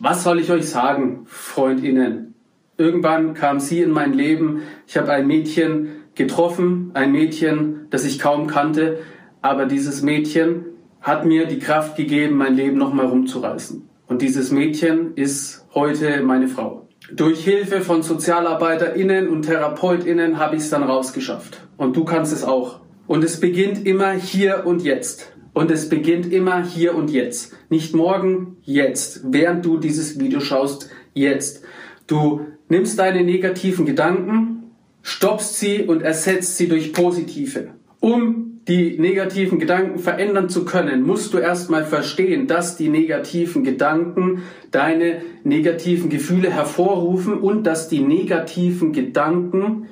was 0.00 0.24
soll 0.24 0.40
ich 0.40 0.50
euch 0.50 0.68
sagen, 0.68 1.22
Freundinnen? 1.26 2.34
Irgendwann 2.76 3.34
kam 3.34 3.60
sie 3.60 3.82
in 3.82 3.90
mein 3.90 4.12
Leben. 4.12 4.62
Ich 4.86 4.96
habe 4.96 5.12
ein 5.12 5.26
Mädchen 5.26 5.88
getroffen, 6.16 6.90
ein 6.94 7.12
Mädchen, 7.12 7.86
das 7.90 8.04
ich 8.04 8.18
kaum 8.18 8.48
kannte, 8.48 8.98
aber 9.42 9.66
dieses 9.66 10.02
Mädchen 10.02 10.64
hat 11.00 11.24
mir 11.24 11.46
die 11.46 11.58
Kraft 11.58 11.96
gegeben, 11.96 12.36
mein 12.36 12.54
Leben 12.54 12.78
nochmal 12.78 13.06
rumzureißen. 13.06 13.88
Und 14.06 14.22
dieses 14.22 14.50
Mädchen 14.50 15.14
ist 15.16 15.66
heute 15.74 16.22
meine 16.22 16.48
Frau. 16.48 16.88
Durch 17.12 17.44
Hilfe 17.44 17.80
von 17.80 18.02
SozialarbeiterInnen 18.02 19.28
und 19.28 19.42
TherapeutInnen 19.42 20.38
habe 20.38 20.56
ich 20.56 20.62
es 20.62 20.70
dann 20.70 20.82
rausgeschafft. 20.82 21.66
Und 21.76 21.96
du 21.96 22.04
kannst 22.04 22.32
es 22.32 22.44
auch. 22.44 22.80
Und 23.06 23.24
es 23.24 23.40
beginnt 23.40 23.86
immer 23.86 24.12
hier 24.12 24.66
und 24.66 24.82
jetzt. 24.82 25.32
Und 25.52 25.70
es 25.70 25.88
beginnt 25.88 26.32
immer 26.32 26.64
hier 26.64 26.94
und 26.94 27.10
jetzt. 27.10 27.52
Nicht 27.68 27.94
morgen, 27.94 28.56
jetzt. 28.62 29.20
Während 29.24 29.64
du 29.64 29.78
dieses 29.78 30.18
Video 30.18 30.40
schaust, 30.40 30.90
jetzt. 31.12 31.62
Du 32.06 32.46
nimmst 32.68 32.98
deine 32.98 33.22
negativen 33.22 33.86
Gedanken, 33.86 34.72
stoppst 35.02 35.58
sie 35.58 35.82
und 35.82 36.02
ersetzt 36.02 36.56
sie 36.56 36.68
durch 36.68 36.92
positive. 36.92 37.74
Um 38.00 38.43
die 38.68 38.98
negativen 38.98 39.58
Gedanken 39.58 39.98
verändern 39.98 40.48
zu 40.48 40.64
können, 40.64 41.02
musst 41.02 41.34
du 41.34 41.38
erstmal 41.38 41.84
verstehen, 41.84 42.46
dass 42.46 42.76
die 42.76 42.88
negativen 42.88 43.62
Gedanken 43.62 44.42
deine 44.70 45.20
negativen 45.42 46.08
Gefühle 46.08 46.50
hervorrufen 46.50 47.34
und 47.34 47.64
dass 47.64 47.88
die 47.88 48.00
negativen 48.00 48.92
Gedanken 48.92 49.88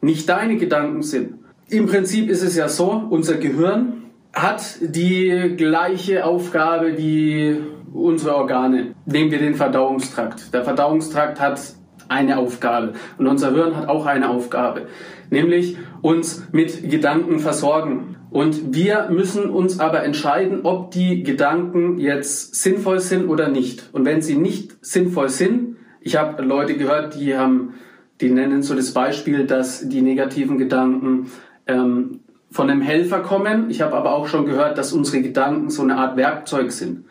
nicht 0.00 0.28
deine 0.28 0.56
Gedanken 0.56 1.02
sind. 1.02 1.34
Im 1.68 1.86
Prinzip 1.86 2.28
ist 2.28 2.42
es 2.42 2.56
ja 2.56 2.68
so, 2.68 3.02
unser 3.10 3.36
Gehirn 3.36 4.04
hat 4.32 4.78
die 4.80 5.54
gleiche 5.56 6.24
Aufgabe 6.24 6.98
wie 6.98 7.56
unsere 7.92 8.34
Organe. 8.34 8.94
Nehmen 9.06 9.30
wir 9.30 9.38
den 9.38 9.54
Verdauungstrakt. 9.54 10.52
Der 10.52 10.64
Verdauungstrakt 10.64 11.40
hat 11.40 11.60
eine 12.08 12.38
Aufgabe 12.38 12.94
und 13.18 13.26
unser 13.26 13.52
Hirn 13.52 13.76
hat 13.76 13.88
auch 13.88 14.06
eine 14.06 14.30
Aufgabe, 14.30 14.86
nämlich 15.30 15.76
uns 16.02 16.46
mit 16.52 16.90
Gedanken 16.90 17.38
versorgen. 17.38 18.16
Und 18.30 18.74
wir 18.74 19.10
müssen 19.10 19.48
uns 19.48 19.78
aber 19.78 20.02
entscheiden, 20.02 20.60
ob 20.64 20.90
die 20.90 21.22
Gedanken 21.22 21.98
jetzt 21.98 22.56
sinnvoll 22.56 22.98
sind 22.98 23.28
oder 23.28 23.48
nicht. 23.48 23.88
Und 23.92 24.04
wenn 24.04 24.22
sie 24.22 24.34
nicht 24.36 24.84
sinnvoll 24.84 25.28
sind, 25.28 25.76
ich 26.00 26.16
habe 26.16 26.42
Leute 26.42 26.74
gehört, 26.76 27.14
die 27.14 27.36
haben, 27.36 27.74
die 28.20 28.30
nennen 28.30 28.62
so 28.62 28.74
das 28.74 28.92
Beispiel, 28.92 29.46
dass 29.46 29.88
die 29.88 30.02
negativen 30.02 30.58
Gedanken 30.58 31.30
ähm, 31.68 32.20
von 32.50 32.70
einem 32.70 32.82
Helfer 32.82 33.20
kommen. 33.20 33.70
Ich 33.70 33.82
habe 33.82 33.94
aber 33.94 34.12
auch 34.12 34.26
schon 34.26 34.46
gehört, 34.46 34.78
dass 34.78 34.92
unsere 34.92 35.22
Gedanken 35.22 35.70
so 35.70 35.82
eine 35.82 35.96
Art 35.96 36.16
Werkzeug 36.16 36.72
sind. 36.72 37.04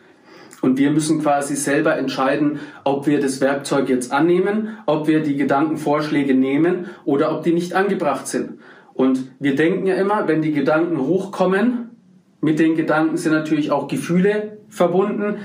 Und 0.64 0.78
wir 0.78 0.92
müssen 0.92 1.20
quasi 1.20 1.56
selber 1.56 1.98
entscheiden, 1.98 2.58
ob 2.84 3.06
wir 3.06 3.20
das 3.20 3.42
Werkzeug 3.42 3.90
jetzt 3.90 4.10
annehmen, 4.10 4.78
ob 4.86 5.06
wir 5.06 5.22
die 5.22 5.36
Gedankenvorschläge 5.36 6.32
nehmen 6.32 6.86
oder 7.04 7.36
ob 7.36 7.42
die 7.42 7.52
nicht 7.52 7.74
angebracht 7.74 8.26
sind. 8.26 8.60
Und 8.94 9.30
wir 9.38 9.56
denken 9.56 9.84
ja 9.86 9.96
immer, 9.96 10.26
wenn 10.26 10.40
die 10.40 10.52
Gedanken 10.52 11.00
hochkommen, 11.00 11.90
mit 12.40 12.58
den 12.58 12.76
Gedanken 12.76 13.18
sind 13.18 13.32
natürlich 13.32 13.72
auch 13.72 13.88
Gefühle 13.88 14.56
verbunden, 14.70 15.36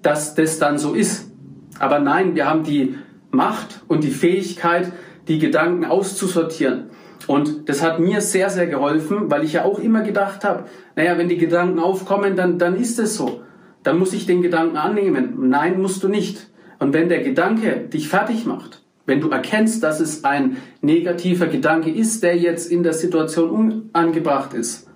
dass 0.00 0.34
das 0.34 0.58
dann 0.58 0.78
so 0.78 0.94
ist. 0.94 1.30
Aber 1.78 1.98
nein, 1.98 2.34
wir 2.34 2.48
haben 2.48 2.62
die 2.62 2.94
Macht 3.30 3.82
und 3.88 4.02
die 4.02 4.10
Fähigkeit, 4.10 4.90
die 5.28 5.38
Gedanken 5.38 5.84
auszusortieren. 5.84 6.84
Und 7.26 7.68
das 7.68 7.82
hat 7.82 8.00
mir 8.00 8.22
sehr, 8.22 8.48
sehr 8.48 8.68
geholfen, 8.68 9.30
weil 9.30 9.44
ich 9.44 9.52
ja 9.52 9.66
auch 9.66 9.78
immer 9.78 10.00
gedacht 10.00 10.44
habe, 10.44 10.64
naja, 10.96 11.18
wenn 11.18 11.28
die 11.28 11.36
Gedanken 11.36 11.78
aufkommen, 11.78 12.36
dann, 12.36 12.58
dann 12.58 12.74
ist 12.74 12.98
es 12.98 13.16
so. 13.16 13.41
Dann 13.82 13.98
muss 13.98 14.12
ich 14.12 14.26
den 14.26 14.42
Gedanken 14.42 14.76
annehmen. 14.76 15.48
Nein, 15.48 15.80
musst 15.80 16.02
du 16.02 16.08
nicht. 16.08 16.48
Und 16.78 16.92
wenn 16.92 17.08
der 17.08 17.22
Gedanke 17.22 17.88
dich 17.92 18.08
fertig 18.08 18.46
macht, 18.46 18.82
wenn 19.06 19.20
du 19.20 19.30
erkennst, 19.30 19.82
dass 19.82 20.00
es 20.00 20.24
ein 20.24 20.56
negativer 20.80 21.46
Gedanke 21.46 21.90
ist, 21.90 22.22
der 22.22 22.36
jetzt 22.36 22.70
in 22.70 22.82
der 22.82 22.92
Situation 22.92 23.90
unangebracht 23.92 24.54
ist, 24.54 24.88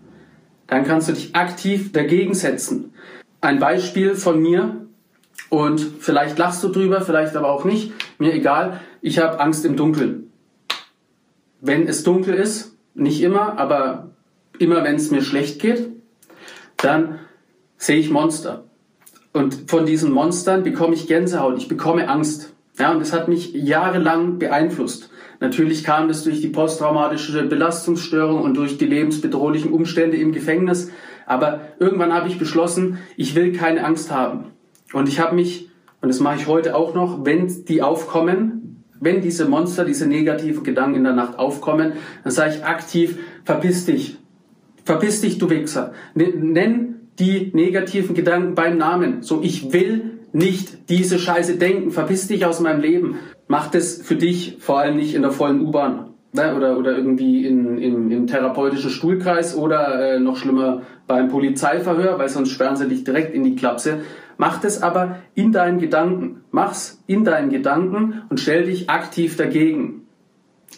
dann 0.67 0.85
kannst 0.85 1.09
du 1.09 1.13
dich 1.13 1.35
aktiv 1.35 1.93
dagegen 1.93 2.35
setzen. 2.35 2.93
Ein 3.41 3.59
Beispiel 3.59 4.15
von 4.15 4.41
mir, 4.41 4.87
und 5.49 5.81
vielleicht 5.81 6.39
lachst 6.39 6.63
du 6.65 6.69
drüber, 6.69 7.01
vielleicht 7.01 7.37
aber 7.37 7.51
auch 7.51 7.65
nicht, 7.65 7.93
mir 8.19 8.33
egal, 8.33 8.81
ich 9.01 9.19
habe 9.19 9.39
Angst 9.39 9.65
im 9.65 9.77
Dunkeln. 9.77 10.33
Wenn 11.61 11.87
es 11.87 12.03
dunkel 12.03 12.35
ist, 12.35 12.77
nicht 12.95 13.23
immer, 13.23 13.59
aber 13.59 14.11
immer 14.59 14.83
wenn 14.85 14.97
es 14.97 15.11
mir 15.11 15.23
schlecht 15.23 15.61
geht, 15.61 15.89
dann 16.77 17.21
sehe 17.77 17.99
ich 17.99 18.11
Monster. 18.11 18.65
Und 19.37 19.69
von 19.71 19.85
diesen 19.85 20.13
Monstern 20.13 20.63
bekomme 20.63 20.95
ich 20.95 21.09
Gänsehaut, 21.09 21.59
ich 21.59 21.69
bekomme 21.69 22.09
Angst. 22.09 22.55
Ja, 22.79 22.91
und 22.93 23.01
das 23.01 23.13
hat 23.13 23.29
mich 23.29 23.53
jahrelang 23.53 24.39
beeinflusst. 24.39 25.11
Natürlich 25.41 25.85
kam 25.85 26.09
das 26.09 26.25
durch 26.25 26.41
die 26.41 26.49
posttraumatische 26.49 27.43
Belastungsstörung 27.43 28.41
und 28.41 28.57
durch 28.57 28.79
die 28.79 28.87
lebensbedrohlichen 28.87 29.73
Umstände 29.73 30.17
im 30.17 30.33
Gefängnis. 30.33 30.91
Aber 31.27 31.61
irgendwann 31.79 32.15
habe 32.15 32.29
ich 32.29 32.39
beschlossen, 32.39 32.97
ich 33.19 33.35
will 33.35 33.53
keine 33.53 33.85
Angst 33.85 34.11
haben. 34.11 34.53
Und 34.95 35.07
ich 35.07 35.21
habe 35.21 35.35
mich, 35.35 35.69
und 36.01 36.09
das 36.09 36.21
mache 36.21 36.37
ich 36.37 36.47
heute 36.47 36.75
auch 36.75 36.95
noch, 36.95 37.27
wenn 37.27 37.67
die 37.67 37.83
aufkommen, 37.83 38.85
wenn 39.01 39.21
diese 39.21 39.45
Monster, 39.45 39.85
diese 39.85 40.07
negativen 40.07 40.63
Gedanken 40.63 40.97
in 40.97 41.05
der 41.05 41.13
Nacht 41.13 41.39
aufkommen, 41.39 41.93
dann 42.25 42.33
sage 42.33 42.55
ich 42.57 42.65
aktiv, 42.65 43.19
verpiss 43.45 43.85
dich. 43.85 44.17
Verpiss 44.87 45.21
dich, 45.21 45.37
du 45.37 45.51
Wichser. 45.51 45.93
Nenn 46.15 46.96
die 47.19 47.51
negativen 47.55 48.15
Gedanken 48.15 48.55
beim 48.55 48.79
Namen. 48.79 49.23
So, 49.23 49.43
ich 49.43 49.73
will 49.73 50.19
nicht 50.33 50.91
diese 50.91 51.19
Scheiße 51.19 51.57
denken. 51.57 51.91
Verpiss 51.91 52.29
dich 52.29 52.45
aus 52.45 52.61
meinem 52.61 52.81
Leben. 52.81 53.17
Mach 53.49 53.71
das 53.71 54.03
für 54.03 54.17
dich, 54.17 54.57
vor 54.61 54.79
allem 54.79 54.97
nicht 54.97 55.15
in 55.15 55.23
der 55.23 55.31
vollen 55.31 55.61
U-Bahn. 55.61 56.11
Ne? 56.33 56.55
Oder, 56.55 56.79
oder 56.79 56.97
irgendwie 56.97 57.47
in, 57.47 57.79
in, 57.79 58.11
im 58.11 58.27
therapeutischen 58.27 58.91
Stuhlkreis 58.91 59.57
oder 59.57 60.17
äh, 60.17 60.21
noch 60.21 60.37
schlimmer 60.37 60.83
beim 61.07 61.29
Polizeiverhör, 61.29 62.19
weil 62.19 62.29
sonst 62.29 62.51
sperren 62.51 62.77
sie 62.77 62.89
dich 62.89 63.05
direkt 63.05 63.35
in 63.35 63.45
die 63.45 63.57
Klapse. 63.57 64.01
Mach 64.37 64.61
das 64.61 64.83
aber 64.83 65.17
in 65.35 65.53
deinen 65.53 65.79
Gedanken. 65.79 66.43
Mach's 66.51 67.03
in 67.07 67.25
deinen 67.25 67.49
Gedanken 67.49 68.23
und 68.29 68.39
stell 68.39 68.67
dich 68.67 68.91
aktiv 68.91 69.37
dagegen. 69.37 70.03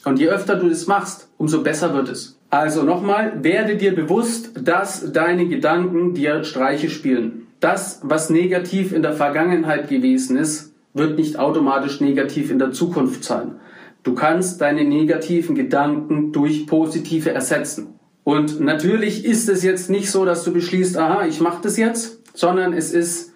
Und 0.04 0.20
je 0.20 0.28
öfter 0.28 0.54
du 0.54 0.68
das 0.68 0.86
machst, 0.86 1.28
umso 1.38 1.62
besser 1.62 1.92
wird 1.94 2.08
es. 2.08 2.37
Also 2.50 2.82
nochmal, 2.82 3.44
werde 3.44 3.76
dir 3.76 3.94
bewusst, 3.94 4.52
dass 4.62 5.12
deine 5.12 5.46
Gedanken 5.46 6.14
dir 6.14 6.44
Streiche 6.44 6.88
spielen. 6.88 7.46
Das, 7.60 8.00
was 8.02 8.30
negativ 8.30 8.92
in 8.92 9.02
der 9.02 9.12
Vergangenheit 9.12 9.88
gewesen 9.88 10.38
ist, 10.38 10.72
wird 10.94 11.18
nicht 11.18 11.38
automatisch 11.38 12.00
negativ 12.00 12.50
in 12.50 12.58
der 12.58 12.72
Zukunft 12.72 13.24
sein. 13.24 13.56
Du 14.02 14.14
kannst 14.14 14.60
deine 14.60 14.84
negativen 14.84 15.54
Gedanken 15.54 16.32
durch 16.32 16.66
positive 16.66 17.30
ersetzen. 17.30 17.98
Und 18.24 18.60
natürlich 18.60 19.24
ist 19.24 19.48
es 19.48 19.62
jetzt 19.62 19.90
nicht 19.90 20.10
so, 20.10 20.24
dass 20.24 20.44
du 20.44 20.52
beschließt, 20.52 20.96
aha, 20.96 21.26
ich 21.26 21.40
mache 21.40 21.62
das 21.62 21.76
jetzt, 21.76 22.22
sondern 22.36 22.72
es 22.72 22.92
ist 22.92 23.34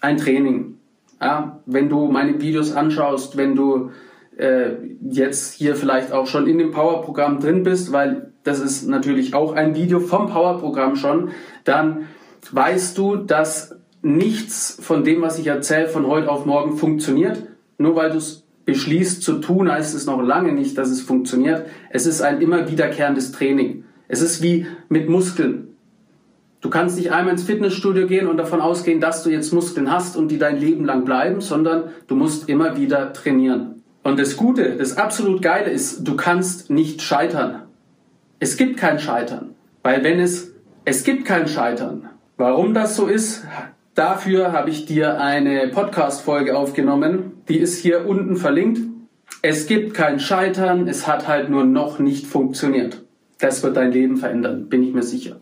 ein 0.00 0.16
Training. 0.16 0.78
Ja, 1.20 1.60
wenn 1.66 1.88
du 1.88 2.06
meine 2.06 2.40
Videos 2.40 2.72
anschaust, 2.72 3.36
wenn 3.36 3.54
du 3.54 3.90
äh, 4.36 4.72
jetzt 5.08 5.54
hier 5.54 5.74
vielleicht 5.74 6.12
auch 6.12 6.26
schon 6.26 6.46
in 6.46 6.58
dem 6.58 6.70
Power-Programm 6.70 7.40
drin 7.40 7.62
bist, 7.62 7.92
weil 7.92 8.33
das 8.44 8.60
ist 8.60 8.86
natürlich 8.88 9.34
auch 9.34 9.52
ein 9.54 9.74
Video 9.74 10.00
vom 10.00 10.28
Power-Programm 10.28 10.96
schon, 10.96 11.30
dann 11.64 12.06
weißt 12.52 12.96
du, 12.96 13.16
dass 13.16 13.76
nichts 14.02 14.78
von 14.80 15.02
dem, 15.02 15.22
was 15.22 15.38
ich 15.38 15.46
erzähle, 15.46 15.88
von 15.88 16.06
heute 16.06 16.30
auf 16.30 16.44
morgen 16.44 16.76
funktioniert. 16.76 17.42
Nur 17.78 17.96
weil 17.96 18.10
du 18.10 18.18
es 18.18 18.44
beschließt 18.66 19.22
zu 19.22 19.40
tun, 19.40 19.70
heißt 19.70 19.94
es 19.94 20.06
noch 20.06 20.22
lange 20.22 20.52
nicht, 20.52 20.78
dass 20.78 20.90
es 20.90 21.00
funktioniert. 21.00 21.66
Es 21.90 22.06
ist 22.06 22.20
ein 22.20 22.40
immer 22.40 22.70
wiederkehrendes 22.70 23.32
Training. 23.32 23.84
Es 24.08 24.20
ist 24.20 24.42
wie 24.42 24.66
mit 24.88 25.08
Muskeln. 25.08 25.68
Du 26.60 26.70
kannst 26.70 26.96
nicht 26.96 27.12
einmal 27.12 27.32
ins 27.32 27.44
Fitnessstudio 27.44 28.06
gehen 28.06 28.26
und 28.26 28.36
davon 28.36 28.60
ausgehen, 28.60 29.00
dass 29.00 29.22
du 29.22 29.30
jetzt 29.30 29.52
Muskeln 29.52 29.90
hast 29.90 30.16
und 30.16 30.28
die 30.28 30.38
dein 30.38 30.58
Leben 30.58 30.84
lang 30.84 31.04
bleiben, 31.04 31.40
sondern 31.40 31.84
du 32.06 32.14
musst 32.14 32.48
immer 32.48 32.76
wieder 32.76 33.12
trainieren. 33.12 33.82
Und 34.02 34.18
das 34.18 34.36
Gute, 34.36 34.76
das 34.76 34.96
absolut 34.96 35.42
Geile 35.42 35.70
ist, 35.70 36.06
du 36.06 36.16
kannst 36.16 36.70
nicht 36.70 37.02
scheitern. 37.02 37.62
Es 38.44 38.58
gibt 38.58 38.76
kein 38.76 38.98
Scheitern. 38.98 39.54
Weil 39.82 40.04
wenn 40.04 40.20
es, 40.20 40.52
es 40.84 41.02
gibt 41.02 41.24
kein 41.24 41.48
Scheitern. 41.48 42.10
Warum 42.36 42.74
das 42.74 42.94
so 42.94 43.06
ist, 43.06 43.42
dafür 43.94 44.52
habe 44.52 44.68
ich 44.68 44.84
dir 44.84 45.18
eine 45.18 45.68
Podcast-Folge 45.68 46.54
aufgenommen. 46.54 47.42
Die 47.48 47.56
ist 47.56 47.78
hier 47.78 48.06
unten 48.06 48.36
verlinkt. 48.36 48.80
Es 49.40 49.66
gibt 49.66 49.94
kein 49.94 50.20
Scheitern, 50.20 50.88
es 50.88 51.06
hat 51.06 51.26
halt 51.26 51.48
nur 51.48 51.64
noch 51.64 51.98
nicht 51.98 52.26
funktioniert. 52.26 53.02
Das 53.38 53.62
wird 53.62 53.78
dein 53.78 53.92
Leben 53.92 54.18
verändern, 54.18 54.68
bin 54.68 54.82
ich 54.82 54.92
mir 54.92 55.02
sicher. 55.02 55.40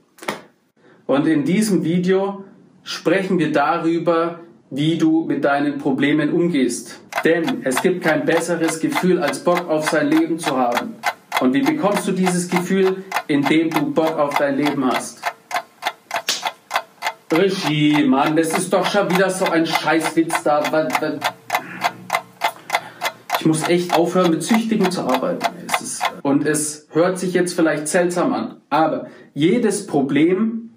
Und 1.07 1.27
in 1.27 1.43
diesem 1.43 1.83
Video 1.83 2.45
sprechen 2.85 3.41
wir 3.41 3.51
darüber, 3.51 4.39
wie 4.71 4.97
du 4.97 5.25
mit 5.25 5.45
deinen 5.45 5.79
Problemen 5.79 6.33
umgehst. 6.33 7.01
Denn 7.25 7.63
es 7.65 7.83
gibt 7.83 8.05
kein 8.05 8.25
besseres 8.25 8.79
Gefühl, 8.79 9.19
als 9.19 9.43
Bock 9.43 9.69
auf 9.69 9.91
sein 9.91 10.07
Leben 10.07 10.39
zu 10.39 10.57
haben. 10.57 10.95
Und 11.43 11.55
wie 11.55 11.63
bekommst 11.63 12.07
du 12.07 12.13
dieses 12.13 12.49
Gefühl? 12.49 13.03
Indem 13.27 13.69
du 13.69 13.91
Bock 13.91 14.17
auf 14.17 14.39
dein 14.39 14.59
Leben 14.59 14.87
hast. 14.87 15.21
Regie, 17.33 18.05
Mann, 18.05 18.37
das 18.37 18.57
ist 18.57 18.73
doch 18.73 18.87
schon 18.87 19.11
wieder 19.11 19.29
so 19.29 19.47
ein 19.47 19.67
Scheißwitz 19.67 20.45
da. 20.45 20.63
Ich 23.41 23.45
muss 23.45 23.69
echt 23.69 23.93
aufhören, 23.93 24.31
mit 24.31 24.45
Züchtigen 24.45 24.93
zu 24.93 25.01
arbeiten. 25.01 25.45
und 26.23 26.47
es 26.47 26.87
hört 26.93 27.19
sich 27.19 27.35
jetzt 27.35 27.55
vielleicht 27.55 27.89
seltsam 27.89 28.33
an, 28.35 28.61
aber 28.71 29.09
jedes 29.35 29.89
Problem 29.89 30.71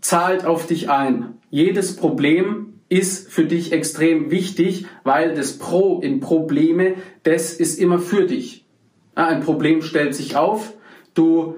zahlt 0.00 0.44
auf 0.44 0.68
dich 0.68 0.88
ein. 0.88 1.38
Jedes 1.50 1.96
Problem 1.96 2.74
ist 2.88 3.28
für 3.32 3.44
dich 3.44 3.72
extrem 3.72 4.30
wichtig, 4.30 4.86
weil 5.02 5.34
das 5.34 5.58
Pro 5.58 5.98
in 5.98 6.20
Probleme, 6.20 6.94
das 7.24 7.54
ist 7.54 7.80
immer 7.80 7.98
für 7.98 8.26
dich. 8.26 8.65
Ein 9.16 9.40
Problem 9.40 9.80
stellt 9.80 10.14
sich 10.14 10.36
auf, 10.36 10.74
du 11.14 11.56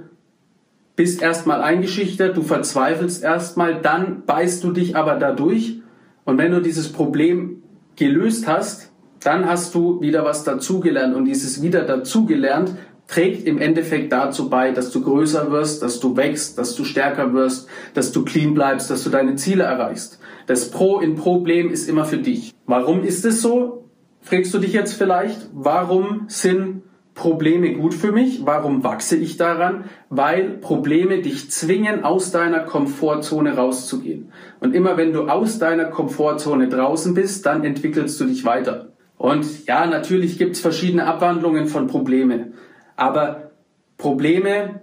bist 0.95 1.21
erstmal 1.21 1.61
eingeschüchtert, 1.61 2.37
du 2.37 2.43
verzweifelst 2.43 3.23
erstmal, 3.23 3.83
dann 3.83 4.23
beißt 4.25 4.63
du 4.63 4.73
dich 4.73 4.97
aber 4.97 5.17
dadurch 5.17 5.81
und 6.25 6.39
wenn 6.39 6.53
du 6.53 6.63
dieses 6.63 6.93
Problem 6.93 7.63
gelöst 7.97 8.47
hast, 8.47 8.93
dann 9.21 9.49
hast 9.49 9.75
du 9.75 10.01
wieder 10.01 10.25
was 10.25 10.45
dazugelernt 10.45 11.17
und 11.17 11.25
dieses 11.25 11.61
wieder 11.61 11.83
dazugelernt 11.83 12.77
trägt 13.09 13.45
im 13.47 13.59
Endeffekt 13.59 14.13
dazu 14.13 14.49
bei, 14.49 14.71
dass 14.71 14.93
du 14.93 15.03
größer 15.03 15.51
wirst, 15.51 15.83
dass 15.83 15.99
du 15.99 16.17
wächst, 16.17 16.59
dass 16.59 16.77
du 16.77 16.85
stärker 16.85 17.33
wirst, 17.33 17.69
dass 17.95 18.13
du 18.13 18.25
clean 18.25 18.55
bleibst, 18.55 18.89
dass 18.89 19.03
du 19.03 19.11
deine 19.11 19.35
Ziele 19.35 19.65
erreichst. 19.65 20.21
Das 20.47 20.71
Pro 20.71 21.01
in 21.01 21.17
Problem 21.17 21.71
ist 21.71 21.89
immer 21.89 22.05
für 22.05 22.19
dich. 22.19 22.55
Warum 22.67 23.03
ist 23.03 23.25
es 23.25 23.43
so? 23.43 23.89
Fragst 24.21 24.55
du 24.55 24.59
dich 24.59 24.75
jetzt 24.75 24.93
vielleicht, 24.93 25.49
warum 25.53 26.27
sind 26.29 26.83
Probleme 27.19 27.73
gut 27.73 27.95
für 27.95 28.13
mich? 28.13 28.47
Warum 28.47 28.85
wachse 28.85 29.17
ich 29.17 29.37
daran? 29.37 29.87
Weil 30.09 30.51
Probleme 30.51 31.21
dich 31.21 31.51
zwingen, 31.51 32.05
aus 32.05 32.31
deiner 32.31 32.61
Komfortzone 32.61 33.57
rauszugehen. 33.57 34.33
Und 34.61 34.73
immer 34.73 34.97
wenn 34.97 35.13
du 35.13 35.25
aus 35.25 35.59
deiner 35.59 35.87
Komfortzone 35.87 36.69
draußen 36.69 37.15
bist, 37.15 37.45
dann 37.45 37.65
entwickelst 37.65 38.21
du 38.21 38.25
dich 38.25 38.45
weiter. 38.45 38.93
Und 39.17 39.67
ja, 39.67 39.85
natürlich 39.87 40.39
gibt 40.39 40.55
es 40.55 40.61
verschiedene 40.61 41.07
Abwandlungen 41.07 41.67
von 41.67 41.89
Probleme. 41.89 42.53
Aber 42.95 43.51
Probleme, 43.97 44.83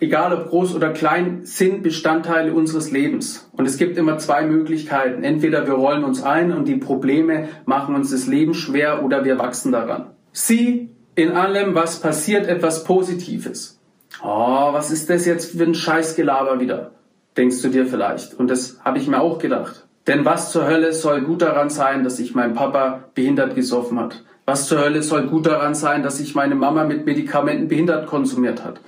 egal 0.00 0.32
ob 0.32 0.48
groß 0.48 0.74
oder 0.74 0.94
klein, 0.94 1.40
sind 1.42 1.82
Bestandteile 1.82 2.54
unseres 2.54 2.90
Lebens. 2.90 3.50
Und 3.52 3.66
es 3.66 3.76
gibt 3.76 3.98
immer 3.98 4.16
zwei 4.16 4.46
Möglichkeiten. 4.46 5.24
Entweder 5.24 5.66
wir 5.66 5.74
rollen 5.74 6.04
uns 6.04 6.22
ein 6.22 6.52
und 6.52 6.68
die 6.68 6.76
Probleme 6.76 7.50
machen 7.66 7.94
uns 7.94 8.12
das 8.12 8.26
Leben 8.26 8.54
schwer 8.54 9.04
oder 9.04 9.26
wir 9.26 9.38
wachsen 9.38 9.72
daran. 9.72 10.12
Sieh 10.32 10.95
in 11.16 11.32
allem, 11.32 11.74
was 11.74 12.00
passiert, 12.00 12.46
etwas 12.46 12.84
Positives. 12.84 13.80
Oh, 14.22 14.72
was 14.72 14.90
ist 14.90 15.10
das 15.10 15.26
jetzt 15.26 15.56
für 15.56 15.64
ein 15.64 15.74
Scheißgelaber 15.74 16.60
wieder? 16.60 16.92
Denkst 17.36 17.60
du 17.62 17.68
dir 17.68 17.86
vielleicht. 17.86 18.34
Und 18.34 18.48
das 18.48 18.78
habe 18.84 18.98
ich 18.98 19.08
mir 19.08 19.20
auch 19.20 19.38
gedacht. 19.38 19.86
Denn 20.06 20.24
was 20.24 20.52
zur 20.52 20.66
Hölle 20.68 20.92
soll 20.92 21.22
gut 21.22 21.42
daran 21.42 21.70
sein, 21.70 22.04
dass 22.04 22.18
sich 22.18 22.34
mein 22.34 22.54
Papa 22.54 23.04
behindert 23.14 23.54
gesoffen 23.54 23.98
hat? 23.98 24.22
Was 24.44 24.68
zur 24.68 24.78
Hölle 24.78 25.02
soll 25.02 25.26
gut 25.26 25.46
daran 25.46 25.74
sein, 25.74 26.02
dass 26.02 26.18
sich 26.18 26.34
meine 26.34 26.54
Mama 26.54 26.84
mit 26.84 27.06
Medikamenten 27.06 27.66
behindert 27.66 28.06
konsumiert 28.06 28.62
hat? 28.62 28.80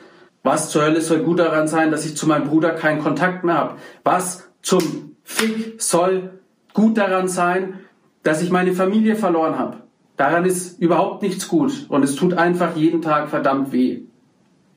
Was 0.45 0.71
zur 0.71 0.83
Hölle 0.83 1.01
soll 1.01 1.21
gut 1.21 1.41
daran 1.41 1.67
sein, 1.67 1.91
dass 1.91 2.05
ich 2.05 2.17
zu 2.17 2.29
meinem 2.29 2.47
Bruder 2.47 2.71
keinen 2.71 3.03
Kontakt 3.03 3.43
mehr 3.43 3.57
habe? 3.57 3.75
Was 4.05 4.49
zum 4.63 5.17
Fick 5.25 5.83
soll 5.83 6.41
gut 6.75 6.97
daran 6.97 7.27
sein, 7.27 7.81
dass 8.23 8.43
ich 8.43 8.51
meine 8.51 8.73
Familie 8.73 9.17
verloren 9.17 9.59
habe? 9.59 9.79
Daran 10.19 10.45
ist 10.45 10.83
überhaupt 10.83 11.23
nichts 11.23 11.47
gut 11.49 11.87
und 11.89 12.03
es 12.03 12.17
tut 12.17 12.35
einfach 12.35 12.77
jeden 12.77 13.01
Tag 13.03 13.31
verdammt 13.31 13.73
weh. 13.73 14.01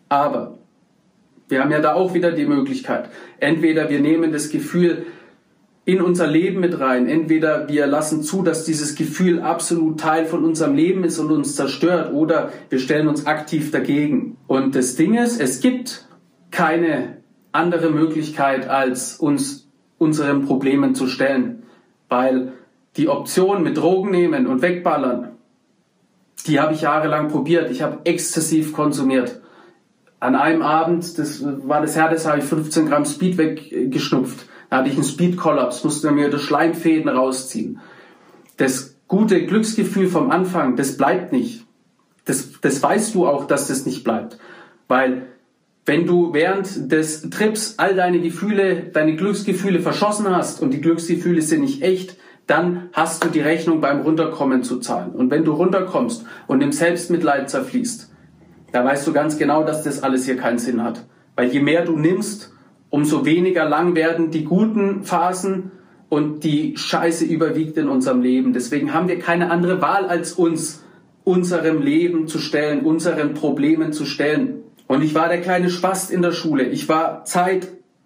Aber 0.08 0.60
wir 1.50 1.62
haben 1.62 1.72
ja 1.72 1.80
da 1.80 1.96
auch 1.96 2.14
wieder 2.14 2.32
die 2.32 2.46
Möglichkeit. 2.46 3.10
Entweder 3.40 3.90
wir 3.90 4.00
nehmen 4.00 4.32
das 4.32 4.52
Gefühl 4.52 5.08
in 5.84 6.00
unser 6.00 6.28
Leben 6.28 6.60
mit 6.60 6.80
rein. 6.80 7.08
Entweder 7.08 7.68
wir 7.68 7.88
lassen 7.88 8.22
zu, 8.22 8.44
dass 8.44 8.66
dieses 8.66 8.94
Gefühl 8.94 9.42
absolut 9.42 10.00
Teil 10.00 10.26
von 10.28 10.46
unserem 10.46 10.76
Leben 10.76 11.04
ist 11.04 11.18
und 11.18 11.32
uns 11.32 11.56
zerstört, 11.56 12.14
oder 12.14 12.52
wir 12.70 12.78
stellen 12.78 13.08
uns 13.08 13.26
aktiv 13.26 13.72
dagegen. 13.72 14.38
Und 14.46 14.76
das 14.76 14.96
Ding 14.96 15.16
ist, 15.16 15.42
es 15.42 15.60
gibt 15.60 16.08
keine 16.52 17.18
andere 17.52 17.90
Möglichkeit, 17.90 18.70
als 18.70 19.16
uns 19.16 19.68
unseren 19.98 20.46
Problemen 20.46 20.94
zu 20.94 21.08
stellen. 21.08 21.64
Weil 22.10 22.54
die 22.96 23.10
Option 23.10 23.64
mit 23.64 23.78
Drogen 23.78 24.12
nehmen 24.12 24.46
und 24.46 24.62
wegballern, 24.62 25.31
die 26.48 26.60
habe 26.60 26.74
ich 26.74 26.82
jahrelang 26.82 27.30
probiert. 27.30 27.72
Ich 27.72 27.82
habe 27.82 28.00
exzessiv 28.06 28.74
konsumiert. 28.74 29.42
An 30.20 30.36
einem 30.36 30.62
Abend, 30.62 31.18
das 31.18 31.44
war 31.44 31.82
das 31.82 31.96
härteste, 31.96 32.30
habe 32.30 32.40
ich 32.40 32.46
15 32.46 32.88
Gramm 32.88 33.06
Speed 33.06 33.38
weggeschnupft. 33.38 34.46
Da 34.70 34.78
hatte 34.78 34.90
ich 34.90 34.96
einen 34.96 35.04
Speed-Kollaps, 35.04 35.84
musste 35.84 36.12
mir 36.12 36.30
das 36.30 36.42
Schleimfäden 36.42 37.10
rausziehen. 37.10 37.80
Das 38.58 38.96
gute 39.08 39.46
Glücksgefühl 39.46 40.08
vom 40.08 40.32
Anfang, 40.32 40.76
das 40.76 40.96
bleibt 40.96 41.32
nicht. 41.32 41.66
Das, 42.26 42.62
das 42.62 42.82
weißt 42.82 43.16
du 43.16 43.28
auch, 43.28 43.46
dass 43.46 43.68
das 43.68 43.86
nicht 43.86 44.04
bleibt. 44.04 44.38
Weil 44.88 45.28
wenn 45.86 46.06
du 46.06 46.34
während 46.34 46.92
des 46.92 47.30
Trips 47.30 47.76
all 47.78 47.96
deine 47.96 48.20
Gefühle, 48.20 48.84
deine 48.94 49.16
Glücksgefühle 49.16 49.80
verschossen 49.80 50.30
hast 50.30 50.62
und 50.62 50.72
die 50.72 50.82
Glücksgefühle 50.82 51.42
sind 51.42 51.62
nicht 51.62 51.82
echt, 51.82 52.18
dann 52.52 52.90
hast 52.92 53.24
du 53.24 53.30
die 53.30 53.40
Rechnung 53.40 53.80
beim 53.80 54.02
Runterkommen 54.02 54.64
zu 54.64 54.80
zahlen. 54.80 55.12
Und 55.12 55.32
wenn 55.32 55.46
du 55.46 55.54
runterkommst 55.54 56.26
und 56.48 56.62
im 56.62 56.74
Selbstmitleid 56.74 57.50
zerfließt, 57.50 58.12
da 58.74 58.84
weißt 58.84 59.08
du 59.08 59.14
ganz 59.14 59.38
genau, 59.38 59.64
dass 59.64 59.84
das 59.84 60.04
alles 60.04 60.26
hier 60.26 60.36
keinen 60.36 60.60
Sinn 60.60 60.84
hat. 60.84 61.06
Weil 61.36 61.48
je 61.48 61.62
mehr 61.62 61.86
du 61.86 61.98
nimmst, 61.98 62.52
umso 62.90 63.26
weniger 63.26 63.68
lang 63.68 63.96
werden 63.96 64.32
die 64.32 64.44
guten 64.44 65.04
Phasen 65.04 65.72
und 66.10 66.44
die 66.44 66.76
Scheiße 66.76 67.24
überwiegt 67.24 67.78
in 67.78 67.88
unserem 67.88 68.22
Leben. 68.22 68.52
Deswegen 68.52 68.94
haben 68.94 69.08
wir 69.08 69.18
keine 69.18 69.50
andere 69.50 69.82
Wahl, 69.82 70.06
als 70.08 70.34
uns 70.34 70.84
unserem 71.24 71.82
Leben 71.82 72.28
zu 72.28 72.38
stellen, 72.38 72.82
unseren 72.82 73.34
Problemen 73.34 73.94
zu 73.94 74.06
stellen. 74.06 74.64
Und 74.88 75.04
ich 75.04 75.16
war 75.16 75.30
der 75.30 75.40
kleine 75.40 75.70
Spast 75.70 76.12
in 76.12 76.22
der 76.22 76.34
Schule. 76.34 76.64
Ich 76.64 76.90
war 76.90 77.24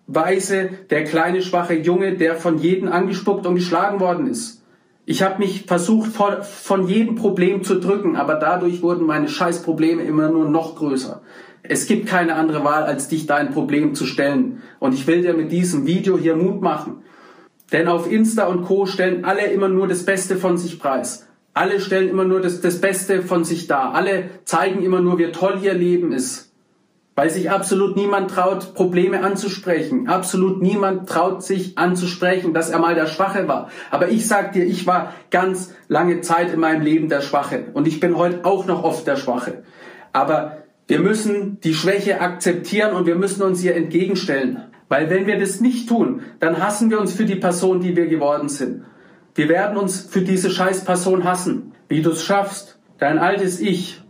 zeitweise 0.08 0.70
der 0.90 1.04
kleine 1.04 1.42
schwache 1.42 1.76
Junge, 1.76 2.16
der 2.16 2.36
von 2.36 2.58
jedem 2.58 2.90
angespuckt 2.90 3.46
und 3.46 3.56
geschlagen 3.56 4.00
worden 4.00 4.28
ist. 4.28 4.62
Ich 5.08 5.22
habe 5.22 5.40
mich 5.40 5.66
versucht, 5.68 6.12
von 6.12 6.88
jedem 6.88 7.16
Problem 7.16 7.64
zu 7.64 7.80
drücken, 7.80 8.16
aber 8.16 8.36
dadurch 8.36 8.82
wurden 8.82 9.06
meine 9.06 9.28
Scheißprobleme 9.28 10.02
immer 10.04 10.30
nur 10.30 10.50
noch 10.50 10.76
größer. 10.76 11.22
Es 11.62 11.86
gibt 11.86 12.08
keine 12.08 12.36
andere 12.36 12.64
Wahl, 12.64 12.84
als 12.84 13.08
dich 13.08 13.28
dein 13.28 13.52
Problem 13.52 13.94
zu 13.94 14.06
stellen. 14.06 14.64
Und 14.80 14.94
ich 14.94 15.06
will 15.06 15.22
dir 15.22 15.34
mit 15.34 15.52
diesem 15.52 15.86
Video 15.86 16.18
hier 16.18 16.36
Mut 16.36 16.62
machen. 16.62 17.04
Denn 17.72 17.88
auf 17.88 18.12
Insta 18.12 18.46
und 18.46 18.64
Co. 18.64 18.86
stellen 18.86 19.26
alle 19.26 19.48
immer 19.48 19.68
nur 19.68 19.88
das 19.88 20.06
Beste 20.06 20.38
von 20.38 20.58
sich 20.58 20.80
preis. 20.80 21.28
Alle 21.54 21.80
stellen 21.80 22.10
immer 22.10 22.26
nur 22.26 22.42
das, 22.42 22.62
das 22.62 22.82
Beste 22.82 23.22
von 23.22 23.44
sich 23.44 23.68
dar. 23.68 23.96
Alle 23.96 24.30
zeigen 24.44 24.84
immer 24.84 25.02
nur, 25.02 25.18
wie 25.18 25.32
toll 25.32 25.60
ihr 25.62 25.74
Leben 25.74 26.12
ist. 26.12 26.55
Weil 27.18 27.30
sich 27.30 27.50
absolut 27.50 27.96
niemand 27.96 28.30
traut, 28.30 28.74
Probleme 28.74 29.22
anzusprechen. 29.22 30.10
Absolut 30.10 30.62
niemand 30.62 31.08
traut 31.08 31.44
sich 31.44 31.78
anzusprechen, 31.78 32.54
dass 32.54 32.70
er 32.70 32.80
mal 32.80 32.94
der 32.94 33.08
Schwache 33.08 33.48
war. 33.48 33.70
Aber 33.90 34.10
ich 34.10 34.28
sag 34.28 34.52
dir, 34.52 34.66
ich 34.66 34.86
war 34.86 35.14
ganz 35.32 35.74
lange 35.88 36.20
Zeit 36.20 36.52
in 36.54 36.60
meinem 36.60 36.82
Leben 36.82 37.08
der 37.08 37.22
Schwache. 37.22 37.68
Und 37.74 37.88
ich 37.88 38.02
bin 38.02 38.18
heute 38.18 38.44
auch 38.44 38.66
noch 38.66 38.84
oft 38.84 39.08
der 39.08 39.16
Schwache. 39.16 39.64
Aber 40.12 40.58
wir 40.88 41.00
müssen 41.00 41.62
die 41.62 41.74
Schwäche 41.74 42.20
akzeptieren 42.20 42.94
und 42.94 43.06
wir 43.06 43.16
müssen 43.16 43.44
uns 43.44 43.64
ihr 43.64 43.76
entgegenstellen. 43.76 44.64
Weil 44.90 45.10
wenn 45.10 45.26
wir 45.26 45.40
das 45.40 45.62
nicht 45.62 45.88
tun, 45.88 46.22
dann 46.42 46.62
hassen 46.62 46.90
wir 46.90 47.00
uns 47.00 47.14
für 47.14 47.26
die 47.26 47.36
Person, 47.36 47.80
die 47.80 47.96
wir 47.96 48.08
geworden 48.08 48.50
sind. 48.50 48.84
Wir 49.36 49.48
werden 49.48 49.78
uns 49.78 50.02
für 50.02 50.22
diese 50.22 50.50
scheiß 50.50 50.84
Person 50.84 51.24
hassen. 51.24 51.72
Wie 51.88 52.02
du 52.02 52.12
es 52.12 52.24
schaffst, 52.24 52.78
dein 52.98 53.20
altes 53.20 53.62
Ich 53.62 54.02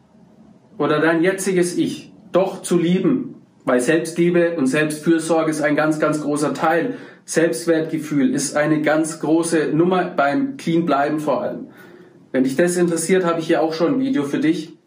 oder 0.79 0.99
dein 0.99 1.21
jetziges 1.21 1.77
Ich 1.77 2.14
doch 2.35 2.61
zu 2.61 2.77
lieben, 2.77 3.35
weil 3.63 3.79
Selbstliebe 3.79 4.55
und 4.57 4.67
Selbstfürsorge 4.67 5.49
ist 5.49 5.61
ein 5.61 5.75
ganz, 5.75 5.99
ganz 5.99 6.21
großer 6.21 6.53
Teil. 6.53 6.95
Selbstwertgefühl 7.25 8.35
ist 8.35 8.55
eine 8.55 8.81
ganz 8.81 9.19
große 9.19 9.71
Nummer 9.73 10.05
beim 10.05 10.57
Clean 10.57 10.85
bleiben 10.85 11.19
vor 11.19 11.41
allem. 11.41 11.67
Wenn 12.31 12.43
dich 12.43 12.55
das 12.55 12.77
interessiert, 12.77 13.25
habe 13.25 13.39
ich 13.39 13.47
hier 13.47 13.61
auch 13.61 13.73
schon 13.73 13.95
ein 13.95 13.99
Video 13.99 14.23
für 14.23 14.39
dich. 14.39 14.77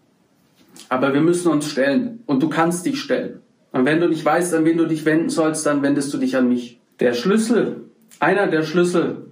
Aber 0.88 1.12
wir 1.14 1.20
müssen 1.20 1.50
uns 1.50 1.68
stellen 1.68 2.20
und 2.26 2.42
du 2.42 2.48
kannst 2.48 2.86
dich 2.86 3.00
stellen. 3.00 3.40
Und 3.72 3.84
wenn 3.84 4.00
du 4.00 4.08
nicht 4.08 4.24
weißt, 4.24 4.54
an 4.54 4.64
wen 4.64 4.78
du 4.78 4.86
dich 4.86 5.04
wenden 5.04 5.28
sollst, 5.28 5.66
dann 5.66 5.82
wendest 5.82 6.12
du 6.14 6.18
dich 6.18 6.36
an 6.36 6.48
mich. 6.48 6.80
Der 7.00 7.14
Schlüssel, 7.14 7.84
einer 8.20 8.46
der 8.46 8.62
Schlüssel, 8.62 9.26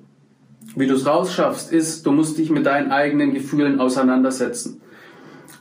wie 0.74 0.86
du 0.86 0.94
es 0.94 1.06
rausschaffst, 1.06 1.72
ist, 1.72 2.04
du 2.04 2.12
musst 2.12 2.38
dich 2.38 2.50
mit 2.50 2.66
deinen 2.66 2.90
eigenen 2.90 3.32
Gefühlen 3.32 3.80
auseinandersetzen. 3.80 4.80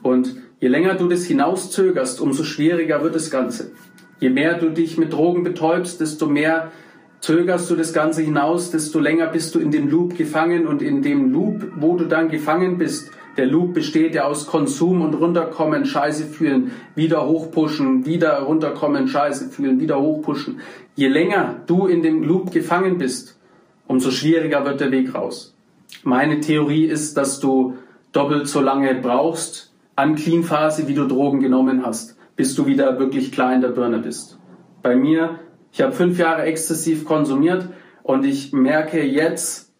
Und 0.02 0.36
Je 0.58 0.68
länger 0.68 0.94
du 0.94 1.06
das 1.06 1.24
hinauszögerst, 1.24 2.20
umso 2.20 2.42
schwieriger 2.42 3.02
wird 3.02 3.14
das 3.14 3.30
Ganze. 3.30 3.72
Je 4.20 4.30
mehr 4.30 4.54
du 4.54 4.70
dich 4.70 4.96
mit 4.96 5.12
Drogen 5.12 5.44
betäubst, 5.44 6.00
desto 6.00 6.26
mehr 6.26 6.72
zögerst 7.20 7.70
du 7.70 7.76
das 7.76 7.92
Ganze 7.92 8.22
hinaus, 8.22 8.70
desto 8.70 8.98
länger 8.98 9.26
bist 9.26 9.54
du 9.54 9.58
in 9.58 9.70
dem 9.70 9.88
Loop 9.88 10.16
gefangen 10.16 10.66
und 10.66 10.80
in 10.80 11.02
dem 11.02 11.30
Loop, 11.30 11.72
wo 11.76 11.96
du 11.96 12.06
dann 12.06 12.30
gefangen 12.30 12.78
bist, 12.78 13.10
der 13.36 13.44
Loop 13.44 13.74
besteht 13.74 14.14
ja 14.14 14.24
aus 14.24 14.46
Konsum 14.46 15.02
und 15.02 15.12
runterkommen, 15.12 15.84
Scheiße 15.84 16.24
fühlen, 16.24 16.70
wieder 16.94 17.26
hochpushen, 17.28 18.06
wieder 18.06 18.38
runterkommen, 18.40 19.08
Scheiße 19.08 19.50
fühlen, 19.50 19.78
wieder 19.78 20.00
hochpushen. 20.00 20.60
Je 20.94 21.08
länger 21.08 21.60
du 21.66 21.86
in 21.86 22.02
dem 22.02 22.22
Loop 22.22 22.50
gefangen 22.50 22.96
bist, 22.96 23.38
umso 23.86 24.10
schwieriger 24.10 24.64
wird 24.64 24.80
der 24.80 24.90
Weg 24.90 25.14
raus. 25.14 25.54
Meine 26.02 26.40
Theorie 26.40 26.86
ist, 26.86 27.18
dass 27.18 27.40
du 27.40 27.76
doppelt 28.12 28.48
so 28.48 28.62
lange 28.62 28.94
brauchst, 28.94 29.70
an 29.96 30.14
Clean-Phase, 30.14 30.88
wie 30.88 30.94
du 30.94 31.06
Drogen 31.06 31.40
genommen 31.40 31.84
hast, 31.84 32.16
bis 32.36 32.54
du 32.54 32.66
wieder 32.66 32.98
wirklich 32.98 33.32
klar 33.32 33.54
in 33.54 33.62
der 33.62 33.68
Birne 33.68 33.98
bist. 33.98 34.38
Bei 34.82 34.94
mir, 34.94 35.40
ich 35.72 35.80
habe 35.80 35.92
fünf 35.92 36.18
Jahre 36.18 36.42
exzessiv 36.42 37.04
konsumiert 37.06 37.68
und 38.02 38.24
ich 38.24 38.52
merke 38.52 39.02
jetzt 39.02 39.72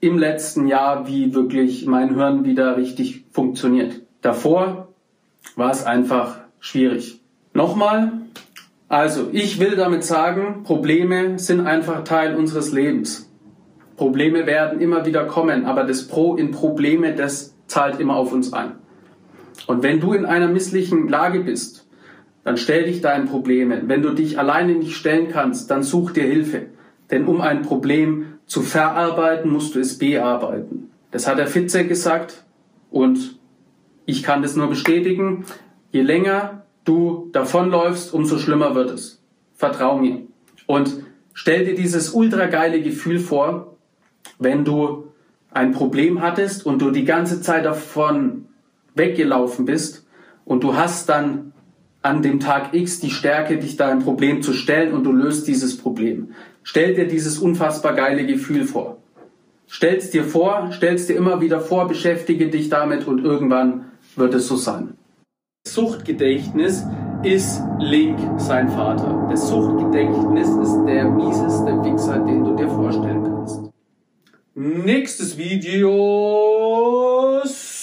im 0.00 0.18
letzten 0.18 0.66
Jahr, 0.66 1.06
wie 1.06 1.34
wirklich 1.34 1.86
mein 1.86 2.14
Hirn 2.14 2.44
wieder 2.44 2.76
richtig 2.76 3.24
funktioniert. 3.30 4.02
Davor 4.22 4.88
war 5.56 5.70
es 5.70 5.84
einfach 5.84 6.40
schwierig. 6.60 7.20
Nochmal, 7.52 8.12
also 8.88 9.28
ich 9.32 9.60
will 9.60 9.76
damit 9.76 10.04
sagen, 10.04 10.62
Probleme 10.64 11.38
sind 11.38 11.66
einfach 11.66 12.04
Teil 12.04 12.36
unseres 12.36 12.72
Lebens. 12.72 13.30
Probleme 13.96 14.46
werden 14.46 14.80
immer 14.80 15.04
wieder 15.04 15.24
kommen, 15.24 15.66
aber 15.66 15.84
das 15.84 16.06
Pro 16.06 16.36
in 16.36 16.52
Probleme, 16.52 17.14
das 17.14 17.54
zahlt 17.66 18.00
immer 18.00 18.16
auf 18.16 18.32
uns 18.32 18.52
ein. 18.52 18.72
Und 19.66 19.82
wenn 19.82 20.00
du 20.00 20.12
in 20.12 20.24
einer 20.24 20.48
misslichen 20.48 21.08
Lage 21.08 21.40
bist, 21.40 21.86
dann 22.44 22.56
stell 22.56 22.84
dich 22.84 23.00
deinen 23.00 23.26
Problemen. 23.26 23.88
Wenn 23.88 24.02
du 24.02 24.10
dich 24.10 24.38
alleine 24.38 24.74
nicht 24.74 24.96
stellen 24.96 25.28
kannst, 25.28 25.70
dann 25.70 25.82
such 25.82 26.12
dir 26.12 26.24
Hilfe. 26.24 26.66
Denn 27.10 27.26
um 27.26 27.40
ein 27.40 27.62
Problem 27.62 28.38
zu 28.46 28.62
verarbeiten, 28.62 29.50
musst 29.50 29.74
du 29.74 29.80
es 29.80 29.98
bearbeiten. 29.98 30.90
Das 31.10 31.26
hat 31.26 31.38
der 31.38 31.46
Fitzek 31.46 31.88
gesagt 31.88 32.44
und 32.90 33.38
ich 34.06 34.22
kann 34.22 34.42
das 34.42 34.56
nur 34.56 34.68
bestätigen. 34.68 35.44
Je 35.90 36.02
länger 36.02 36.64
du 36.84 37.28
davonläufst, 37.32 38.14
umso 38.14 38.38
schlimmer 38.38 38.74
wird 38.74 38.90
es. 38.90 39.22
Vertrau 39.54 39.98
mir. 39.98 40.22
Und 40.66 41.02
stell 41.34 41.64
dir 41.64 41.74
dieses 41.74 42.10
ultra 42.10 42.46
geile 42.46 42.80
Gefühl 42.80 43.18
vor, 43.18 43.76
wenn 44.38 44.64
du 44.64 45.12
ein 45.50 45.72
Problem 45.72 46.22
hattest 46.22 46.64
und 46.64 46.80
du 46.80 46.90
die 46.90 47.04
ganze 47.04 47.42
Zeit 47.42 47.64
davon 47.64 48.47
weggelaufen 48.98 49.64
bist 49.64 50.06
und 50.44 50.62
du 50.64 50.76
hast 50.76 51.08
dann 51.08 51.52
an 52.02 52.22
dem 52.22 52.40
Tag 52.40 52.74
X 52.74 53.00
die 53.00 53.10
Stärke, 53.10 53.58
dich 53.58 53.76
da 53.76 53.88
ein 53.88 54.00
Problem 54.00 54.42
zu 54.42 54.52
stellen 54.52 54.92
und 54.92 55.04
du 55.04 55.12
löst 55.12 55.48
dieses 55.48 55.76
Problem. 55.76 56.32
Stell 56.62 56.94
dir 56.94 57.06
dieses 57.06 57.38
unfassbar 57.38 57.94
geile 57.94 58.26
Gefühl 58.26 58.64
vor. 58.64 58.98
Stell's 59.66 60.10
dir 60.10 60.24
vor, 60.24 60.68
stell's 60.72 61.06
dir 61.06 61.16
immer 61.16 61.40
wieder 61.40 61.60
vor, 61.60 61.88
beschäftige 61.88 62.48
dich 62.48 62.68
damit 62.68 63.06
und 63.06 63.24
irgendwann 63.24 63.86
wird 64.16 64.34
es 64.34 64.48
so 64.48 64.56
sein. 64.56 64.94
Suchtgedächtnis 65.66 66.86
ist 67.22 67.62
Link 67.78 68.18
sein 68.38 68.68
Vater. 68.68 69.26
Das 69.30 69.48
Suchtgedächtnis 69.48 70.48
ist 70.48 70.84
der 70.86 71.04
mieseste 71.10 71.84
Wichser, 71.84 72.18
den 72.20 72.44
du 72.44 72.56
dir 72.56 72.68
vorstellen 72.68 73.24
kannst. 73.24 73.60
Nächstes 74.54 75.36
Video 75.36 77.07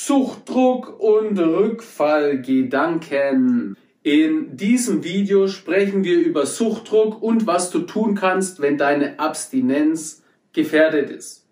Suchtdruck 0.06 1.00
und 1.00 1.40
Rückfallgedanken. 1.40 3.76
In 4.04 4.56
diesem 4.56 5.04
Video 5.04 5.48
sprechen 5.48 6.04
wir 6.04 6.20
über 6.20 6.46
Suchtdruck 6.46 7.24
und 7.24 7.48
was 7.48 7.72
du 7.72 7.80
tun 7.80 8.14
kannst, 8.14 8.62
wenn 8.62 8.78
deine 8.78 9.18
Abstinenz 9.18 10.22
gefährdet 10.54 11.10
ist. 11.10 11.48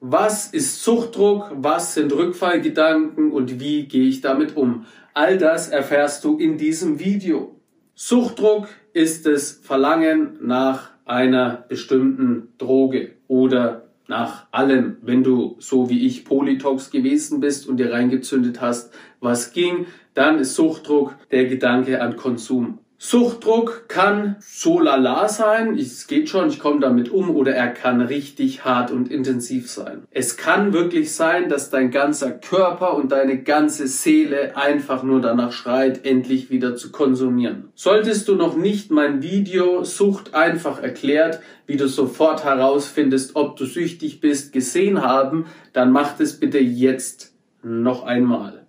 Was 0.00 0.48
ist 0.48 0.84
Suchtdruck? 0.84 1.50
Was 1.54 1.94
sind 1.94 2.12
Rückfallgedanken 2.12 3.32
und 3.32 3.60
wie 3.60 3.88
gehe 3.88 4.10
ich 4.10 4.20
damit 4.20 4.58
um? 4.58 4.84
All 5.14 5.38
das 5.38 5.70
erfährst 5.70 6.22
du 6.22 6.36
in 6.36 6.58
diesem 6.58 6.98
Video. 6.98 7.58
Suchtdruck 7.94 8.68
ist 8.92 9.24
das 9.24 9.52
Verlangen 9.52 10.36
nach 10.42 10.90
einer 11.06 11.64
bestimmten 11.66 12.52
Droge 12.58 13.12
oder 13.26 13.85
nach 14.08 14.46
allem, 14.52 14.98
wenn 15.02 15.24
du 15.24 15.56
so 15.58 15.90
wie 15.90 16.06
ich 16.06 16.24
Polytox 16.24 16.90
gewesen 16.90 17.40
bist 17.40 17.68
und 17.68 17.78
dir 17.78 17.92
reingezündet 17.92 18.60
hast, 18.60 18.92
was 19.20 19.52
ging, 19.52 19.86
dann 20.14 20.38
ist 20.38 20.54
Suchtdruck 20.54 21.16
der 21.30 21.46
Gedanke 21.46 22.00
an 22.00 22.16
Konsum. 22.16 22.78
Suchtdruck 22.98 23.88
kann 23.88 24.36
so 24.40 24.80
lala 24.80 25.28
sein, 25.28 25.76
es 25.78 26.06
geht 26.06 26.30
schon, 26.30 26.48
ich 26.48 26.58
komme 26.58 26.80
damit 26.80 27.10
um, 27.10 27.28
oder 27.28 27.54
er 27.54 27.68
kann 27.68 28.00
richtig 28.00 28.64
hart 28.64 28.90
und 28.90 29.10
intensiv 29.10 29.70
sein. 29.70 30.04
Es 30.10 30.38
kann 30.38 30.72
wirklich 30.72 31.12
sein, 31.12 31.50
dass 31.50 31.68
dein 31.68 31.90
ganzer 31.90 32.30
Körper 32.30 32.96
und 32.96 33.12
deine 33.12 33.42
ganze 33.42 33.86
Seele 33.86 34.56
einfach 34.56 35.02
nur 35.02 35.20
danach 35.20 35.52
schreit, 35.52 36.06
endlich 36.06 36.48
wieder 36.48 36.74
zu 36.74 36.90
konsumieren. 36.90 37.68
Solltest 37.74 38.28
du 38.28 38.34
noch 38.34 38.56
nicht 38.56 38.90
mein 38.90 39.22
Video 39.22 39.84
Sucht 39.84 40.34
einfach 40.34 40.82
erklärt, 40.82 41.40
wie 41.66 41.76
du 41.76 41.88
sofort 41.88 42.44
herausfindest, 42.44 43.36
ob 43.36 43.56
du 43.56 43.66
süchtig 43.66 44.20
bist, 44.20 44.54
gesehen 44.54 45.02
haben, 45.02 45.46
dann 45.74 45.92
mach 45.92 46.16
das 46.16 46.40
bitte 46.40 46.60
jetzt 46.60 47.34
noch 47.62 48.04
einmal. 48.04 48.66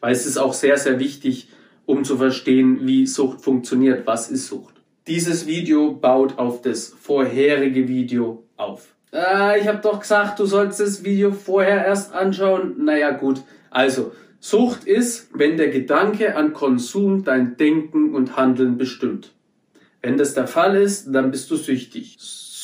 Weil 0.00 0.12
es 0.12 0.26
ist 0.26 0.38
auch 0.38 0.54
sehr, 0.54 0.76
sehr 0.76 0.98
wichtig, 0.98 1.48
um 1.88 2.04
zu 2.04 2.18
verstehen, 2.18 2.86
wie 2.86 3.06
Sucht 3.06 3.40
funktioniert. 3.40 4.06
Was 4.06 4.30
ist 4.30 4.48
Sucht? 4.48 4.74
Dieses 5.06 5.46
Video 5.46 5.92
baut 5.92 6.38
auf 6.38 6.60
das 6.60 6.88
vorherige 6.88 7.88
Video 7.88 8.44
auf. 8.58 8.94
Ah, 9.10 9.56
ich 9.56 9.66
habe 9.66 9.78
doch 9.78 10.00
gesagt, 10.00 10.38
du 10.38 10.44
sollst 10.44 10.80
das 10.80 11.02
Video 11.02 11.32
vorher 11.32 11.86
erst 11.86 12.12
anschauen. 12.12 12.84
Naja 12.84 13.12
gut, 13.12 13.40
also 13.70 14.12
Sucht 14.38 14.84
ist, 14.84 15.30
wenn 15.32 15.56
der 15.56 15.70
Gedanke 15.70 16.36
an 16.36 16.52
Konsum 16.52 17.24
dein 17.24 17.56
Denken 17.56 18.14
und 18.14 18.36
Handeln 18.36 18.76
bestimmt. 18.76 19.32
Wenn 20.02 20.18
das 20.18 20.34
der 20.34 20.46
Fall 20.46 20.76
ist, 20.76 21.06
dann 21.10 21.30
bist 21.30 21.50
du 21.50 21.56
süchtig. 21.56 22.18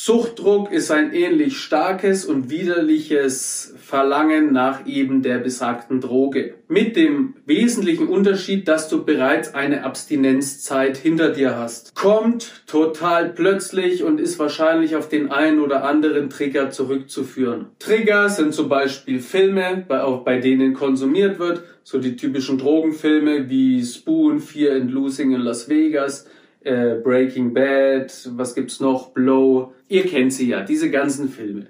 Suchtdruck 0.05 0.71
ist 0.71 0.91
ein 0.91 1.13
ähnlich 1.13 1.57
starkes 1.57 2.25
und 2.25 2.51
widerliches 2.51 3.73
Verlangen 3.81 4.53
nach 4.53 4.85
eben 4.85 5.23
der 5.23 5.39
besagten 5.39 5.99
Droge. 5.99 6.53
Mit 6.67 6.95
dem 6.95 7.33
wesentlichen 7.47 8.07
Unterschied, 8.07 8.67
dass 8.67 8.87
du 8.87 9.03
bereits 9.03 9.55
eine 9.55 9.83
Abstinenzzeit 9.83 10.95
hinter 10.95 11.31
dir 11.31 11.57
hast. 11.57 11.95
Kommt 11.95 12.67
total 12.67 13.29
plötzlich 13.29 14.03
und 14.03 14.21
ist 14.21 14.37
wahrscheinlich 14.37 14.95
auf 14.95 15.09
den 15.09 15.31
einen 15.31 15.59
oder 15.59 15.83
anderen 15.83 16.29
Trigger 16.29 16.69
zurückzuführen. 16.69 17.69
Trigger 17.79 18.29
sind 18.29 18.53
zum 18.53 18.69
Beispiel 18.69 19.19
Filme, 19.19 19.87
auch 19.89 20.23
bei 20.23 20.37
denen 20.37 20.75
konsumiert 20.75 21.39
wird, 21.39 21.63
so 21.81 21.97
die 21.97 22.15
typischen 22.15 22.59
Drogenfilme 22.59 23.49
wie 23.49 23.83
Spoon, 23.83 24.39
Fear 24.39 24.75
and 24.75 24.91
Losing 24.91 25.31
in 25.31 25.41
Las 25.41 25.67
Vegas, 25.67 26.27
äh, 26.65 26.95
Breaking 27.03 27.53
Bad, 27.53 28.11
was 28.35 28.55
gibt's 28.55 28.79
noch, 28.79 29.11
Blow. 29.11 29.73
Ihr 29.87 30.03
kennt 30.03 30.33
sie 30.33 30.49
ja, 30.49 30.61
diese 30.61 30.89
ganzen 30.89 31.29
Filme. 31.29 31.67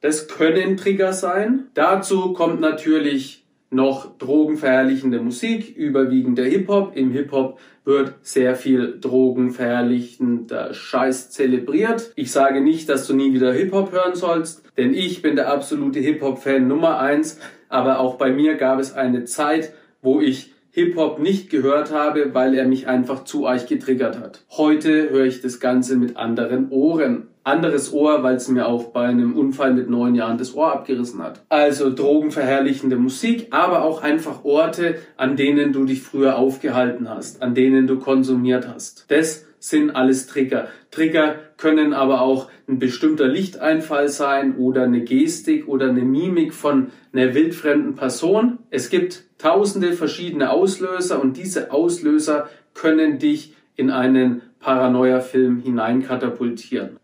Das 0.00 0.28
können 0.28 0.76
Trigger 0.76 1.12
sein. 1.12 1.68
Dazu 1.74 2.32
kommt 2.32 2.60
natürlich 2.60 3.44
noch 3.70 4.16
drogenverherrlichende 4.16 5.20
Musik, 5.20 5.76
überwiegend 5.76 6.38
der 6.38 6.46
Hip-Hop. 6.46 6.96
Im 6.96 7.10
Hip-Hop 7.10 7.58
wird 7.84 8.14
sehr 8.22 8.54
viel 8.54 8.98
drogenverherrlichender 9.00 10.72
Scheiß 10.72 11.30
zelebriert. 11.30 12.12
Ich 12.16 12.30
sage 12.32 12.60
nicht, 12.60 12.88
dass 12.88 13.06
du 13.06 13.14
nie 13.14 13.32
wieder 13.32 13.52
Hip-Hop 13.52 13.92
hören 13.92 14.14
sollst, 14.14 14.62
denn 14.76 14.94
ich 14.94 15.20
bin 15.20 15.36
der 15.36 15.52
absolute 15.52 15.98
Hip-Hop-Fan 15.98 16.66
Nummer 16.66 16.98
eins. 16.98 17.40
Aber 17.68 18.00
auch 18.00 18.16
bei 18.16 18.30
mir 18.30 18.54
gab 18.54 18.78
es 18.78 18.94
eine 18.94 19.24
Zeit, 19.24 19.74
wo 20.00 20.20
ich 20.20 20.54
Hip-Hop 20.78 21.18
nicht 21.18 21.50
gehört 21.50 21.92
habe, 21.92 22.34
weil 22.34 22.54
er 22.54 22.64
mich 22.64 22.86
einfach 22.86 23.24
zu 23.24 23.48
arg 23.48 23.66
getriggert 23.66 24.20
hat. 24.20 24.44
Heute 24.50 25.10
höre 25.10 25.24
ich 25.24 25.42
das 25.42 25.58
Ganze 25.58 25.96
mit 25.96 26.16
anderen 26.16 26.70
Ohren. 26.70 27.26
Anderes 27.42 27.92
Ohr, 27.92 28.22
weil 28.22 28.36
es 28.36 28.46
mir 28.46 28.68
auch 28.68 28.92
bei 28.92 29.06
einem 29.06 29.34
Unfall 29.34 29.74
mit 29.74 29.90
neun 29.90 30.14
Jahren 30.14 30.38
das 30.38 30.54
Ohr 30.54 30.72
abgerissen 30.72 31.20
hat. 31.20 31.42
Also 31.48 31.92
drogenverherrlichende 31.92 32.94
Musik, 32.94 33.48
aber 33.50 33.82
auch 33.82 34.02
einfach 34.02 34.44
Orte, 34.44 34.96
an 35.16 35.34
denen 35.34 35.72
du 35.72 35.84
dich 35.84 36.02
früher 36.02 36.38
aufgehalten 36.38 37.08
hast, 37.10 37.42
an 37.42 37.54
denen 37.56 37.88
du 37.88 37.98
konsumiert 37.98 38.68
hast. 38.68 39.06
Das 39.08 39.47
sind 39.58 39.90
alles 39.90 40.26
Trigger. 40.26 40.68
Trigger 40.90 41.36
können 41.56 41.92
aber 41.92 42.20
auch 42.20 42.50
ein 42.68 42.78
bestimmter 42.78 43.26
Lichteinfall 43.26 44.08
sein 44.08 44.56
oder 44.56 44.84
eine 44.84 45.02
Gestik 45.02 45.68
oder 45.68 45.88
eine 45.88 46.02
Mimik 46.02 46.54
von 46.54 46.92
einer 47.12 47.34
wildfremden 47.34 47.94
Person. 47.94 48.58
Es 48.70 48.90
gibt 48.90 49.24
tausende 49.38 49.92
verschiedene 49.92 50.50
Auslöser 50.50 51.20
und 51.20 51.36
diese 51.36 51.72
Auslöser 51.72 52.48
können 52.74 53.18
dich 53.18 53.54
in 53.76 53.90
einen 53.90 54.42
Paranoia-Film 54.60 55.60
hineinkatapultieren. 55.60 56.98